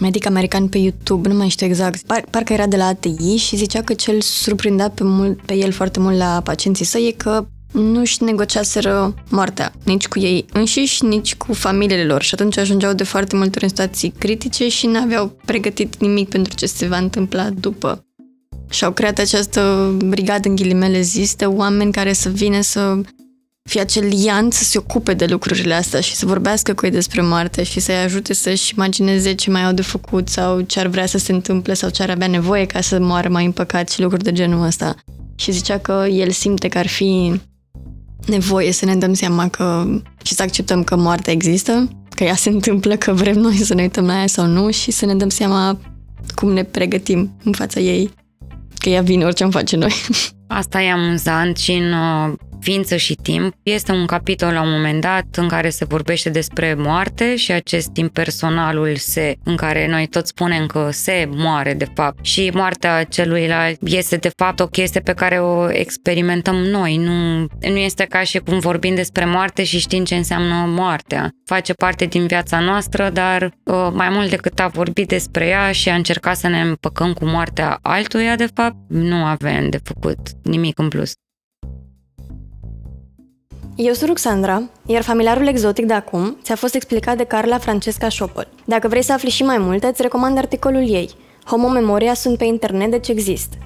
medic 0.00 0.26
american 0.26 0.68
pe 0.68 0.78
YouTube, 0.78 1.28
nu 1.28 1.34
mai 1.34 1.48
știu 1.48 1.66
exact, 1.66 2.02
par, 2.06 2.24
parcă 2.30 2.52
era 2.52 2.66
de 2.66 2.76
la 2.76 2.84
ATI 2.84 3.36
și 3.36 3.56
zicea 3.56 3.82
că 3.82 3.94
cel 3.94 4.20
surprindea 4.20 4.88
pe, 4.88 5.04
mult, 5.04 5.42
pe 5.42 5.54
el 5.54 5.72
foarte 5.72 6.00
mult 6.00 6.16
la 6.16 6.40
pacienții 6.44 6.84
săi 6.84 7.06
e 7.06 7.12
că 7.12 7.46
nu-și 7.72 8.22
negociaseră 8.22 9.14
moartea, 9.28 9.72
nici 9.84 10.08
cu 10.08 10.18
ei 10.18 10.44
înșiși, 10.52 11.04
nici 11.04 11.34
cu 11.34 11.52
familiile 11.52 12.04
lor 12.04 12.22
și 12.22 12.34
atunci 12.34 12.56
ajungeau 12.56 12.92
de 12.92 13.04
foarte 13.04 13.36
multe 13.36 13.52
ori 13.54 13.64
în 13.64 13.68
situații 13.68 14.14
critice 14.18 14.68
și 14.68 14.86
n-aveau 14.86 15.36
pregătit 15.44 16.00
nimic 16.00 16.28
pentru 16.28 16.54
ce 16.54 16.66
se 16.66 16.86
va 16.86 16.96
întâmpla 16.96 17.50
după. 17.50 18.06
Și 18.70 18.84
au 18.84 18.92
creat 18.92 19.18
această 19.18 19.92
brigadă 20.04 20.48
în 20.48 20.54
ghilimele 20.54 21.00
zis 21.00 21.34
de 21.34 21.44
oameni 21.44 21.92
care 21.92 22.12
să 22.12 22.28
vină 22.28 22.60
să 22.60 23.00
fie 23.62 23.80
acel 23.80 24.12
ian 24.12 24.50
să 24.50 24.64
se 24.64 24.78
ocupe 24.78 25.14
de 25.14 25.26
lucrurile 25.26 25.74
astea 25.74 26.00
și 26.00 26.14
să 26.14 26.26
vorbească 26.26 26.74
cu 26.74 26.84
ei 26.84 26.90
despre 26.90 27.22
moarte 27.22 27.62
și 27.62 27.80
să-i 27.80 27.94
ajute 27.94 28.34
să-și 28.34 28.72
imagineze 28.76 29.34
ce 29.34 29.50
mai 29.50 29.64
au 29.64 29.72
de 29.72 29.82
făcut 29.82 30.28
sau 30.28 30.60
ce 30.60 30.80
ar 30.80 30.86
vrea 30.86 31.06
să 31.06 31.18
se 31.18 31.32
întâmple 31.32 31.74
sau 31.74 31.90
ce 31.90 32.02
ar 32.02 32.10
avea 32.10 32.26
nevoie 32.26 32.66
ca 32.66 32.80
să 32.80 32.98
moară 33.00 33.28
mai 33.28 33.44
împăcat 33.44 33.88
și 33.88 34.00
lucruri 34.00 34.24
de 34.24 34.32
genul 34.32 34.66
ăsta. 34.66 34.94
Și 35.34 35.52
zicea 35.52 35.78
că 35.78 36.06
el 36.10 36.30
simte 36.30 36.68
că 36.68 36.78
ar 36.78 36.86
fi 36.86 37.40
nevoie 38.26 38.72
să 38.72 38.84
ne 38.84 38.96
dăm 38.96 39.14
seama 39.14 39.48
că 39.48 39.86
și 40.22 40.34
să 40.34 40.42
acceptăm 40.42 40.84
că 40.84 40.96
moartea 40.96 41.32
există, 41.32 41.88
că 42.10 42.24
ea 42.24 42.34
se 42.34 42.48
întâmplă, 42.48 42.96
că 42.96 43.12
vrem 43.12 43.38
noi 43.38 43.56
să 43.56 43.74
ne 43.74 43.82
uităm 43.82 44.06
la 44.06 44.20
ea 44.20 44.26
sau 44.26 44.46
nu 44.46 44.70
și 44.70 44.90
să 44.90 45.06
ne 45.06 45.14
dăm 45.14 45.28
seama 45.28 45.78
cum 46.34 46.52
ne 46.52 46.62
pregătim 46.62 47.36
în 47.44 47.52
fața 47.52 47.80
ei, 47.80 48.10
că 48.78 48.88
ea 48.88 49.02
vine 49.02 49.24
orice 49.24 49.44
am 49.44 49.50
face 49.50 49.76
noi. 49.76 49.92
Asta 50.46 50.82
e 50.82 50.90
amuzant 50.90 51.56
și 51.56 51.72
în 51.72 51.92
uh, 51.92 52.32
ființă 52.62 52.96
și 52.96 53.14
timp. 53.14 53.54
Este 53.62 53.92
un 53.92 54.06
capitol 54.06 54.52
la 54.52 54.62
un 54.62 54.70
moment 54.70 55.00
dat 55.00 55.24
în 55.36 55.48
care 55.48 55.68
se 55.70 55.84
vorbește 55.84 56.30
despre 56.30 56.74
moarte 56.74 57.36
și 57.36 57.52
acest 57.52 57.88
timp 57.92 58.12
personalul 58.12 58.96
se, 58.96 59.36
în 59.44 59.56
care 59.56 59.88
noi 59.88 60.06
toți 60.06 60.28
spunem 60.28 60.66
că 60.66 60.88
se 60.90 61.28
moare 61.30 61.74
de 61.74 61.86
fapt 61.94 62.24
și 62.24 62.50
moartea 62.54 63.04
celuilalt 63.04 63.78
este 63.84 64.16
de 64.16 64.30
fapt 64.36 64.60
o 64.60 64.66
chestie 64.66 65.00
pe 65.00 65.12
care 65.12 65.40
o 65.40 65.72
experimentăm 65.72 66.56
noi. 66.56 66.96
Nu, 66.96 67.46
nu 67.60 67.76
este 67.76 68.04
ca 68.04 68.22
și 68.22 68.38
cum 68.38 68.58
vorbim 68.58 68.94
despre 68.94 69.24
moarte 69.24 69.64
și 69.64 69.78
știm 69.78 70.04
ce 70.04 70.14
înseamnă 70.14 70.64
moartea. 70.66 71.30
Face 71.44 71.72
parte 71.72 72.04
din 72.04 72.26
viața 72.26 72.60
noastră, 72.60 73.10
dar 73.10 73.42
uh, 73.42 73.88
mai 73.92 74.08
mult 74.08 74.30
decât 74.30 74.60
a 74.60 74.66
vorbit 74.66 75.08
despre 75.08 75.46
ea 75.46 75.72
și 75.72 75.88
a 75.88 75.94
încercat 75.94 76.36
să 76.36 76.48
ne 76.48 76.60
împăcăm 76.60 77.12
cu 77.12 77.24
moartea 77.24 77.78
altuia, 77.82 78.36
de 78.36 78.48
fapt, 78.54 78.76
nu 78.88 79.24
avem 79.24 79.70
de 79.70 79.80
făcut 79.84 80.18
nimic 80.42 80.78
în 80.78 80.88
plus. 80.88 81.12
Eu 83.76 83.92
sunt 83.92 84.08
Ruxandra, 84.08 84.62
iar 84.86 85.02
familiarul 85.02 85.46
exotic 85.46 85.86
de 85.86 85.92
acum 85.92 86.36
ți-a 86.42 86.54
fost 86.54 86.74
explicat 86.74 87.16
de 87.16 87.24
Carla 87.24 87.58
Francesca 87.58 88.08
Șopăl. 88.08 88.48
Dacă 88.64 88.88
vrei 88.88 89.02
să 89.02 89.12
afli 89.12 89.30
și 89.30 89.42
mai 89.42 89.58
multe, 89.58 89.86
îți 89.86 90.02
recomand 90.02 90.38
articolul 90.38 90.88
ei. 90.88 91.10
Homo 91.44 91.68
Memoria 91.68 92.14
sunt 92.14 92.38
pe 92.38 92.44
internet, 92.44 92.90
deci 92.90 93.08
există. 93.08 93.56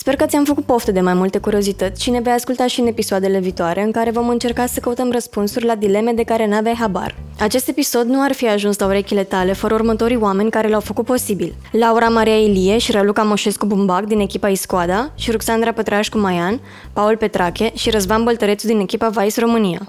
Sper 0.00 0.16
că 0.16 0.26
ți-am 0.26 0.44
făcut 0.44 0.64
poftă 0.64 0.92
de 0.92 1.00
mai 1.00 1.14
multe 1.14 1.38
curiozități 1.38 2.02
și 2.02 2.10
ne 2.10 2.20
vei 2.20 2.32
asculta 2.32 2.66
și 2.66 2.80
în 2.80 2.86
episoadele 2.86 3.38
viitoare 3.38 3.82
în 3.82 3.90
care 3.90 4.10
vom 4.10 4.28
încerca 4.28 4.66
să 4.66 4.80
căutăm 4.80 5.10
răspunsuri 5.10 5.64
la 5.64 5.74
dileme 5.74 6.12
de 6.12 6.22
care 6.22 6.46
n-aveai 6.46 6.74
habar. 6.74 7.14
Acest 7.38 7.68
episod 7.68 8.06
nu 8.06 8.22
ar 8.22 8.32
fi 8.32 8.48
ajuns 8.48 8.78
la 8.78 8.86
urechile 8.86 9.24
tale 9.24 9.52
fără 9.52 9.74
următorii 9.74 10.16
oameni 10.16 10.50
care 10.50 10.68
l-au 10.68 10.80
făcut 10.80 11.04
posibil. 11.04 11.54
Laura 11.72 12.08
Maria 12.08 12.36
Ilie 12.36 12.78
și 12.78 12.92
Raluca 12.92 13.22
Moșescu 13.22 13.66
Bumbac 13.66 14.04
din 14.04 14.20
echipa 14.20 14.48
Iscoada 14.48 15.12
și 15.14 15.30
Ruxandra 15.30 15.72
Pătrașcu 15.72 16.18
Maian, 16.18 16.60
Paul 16.92 17.16
Petrache 17.16 17.70
și 17.74 17.90
Răzvan 17.90 18.24
Băltărețu 18.24 18.66
din 18.66 18.80
echipa 18.80 19.08
Vice 19.08 19.40
România. 19.40 19.80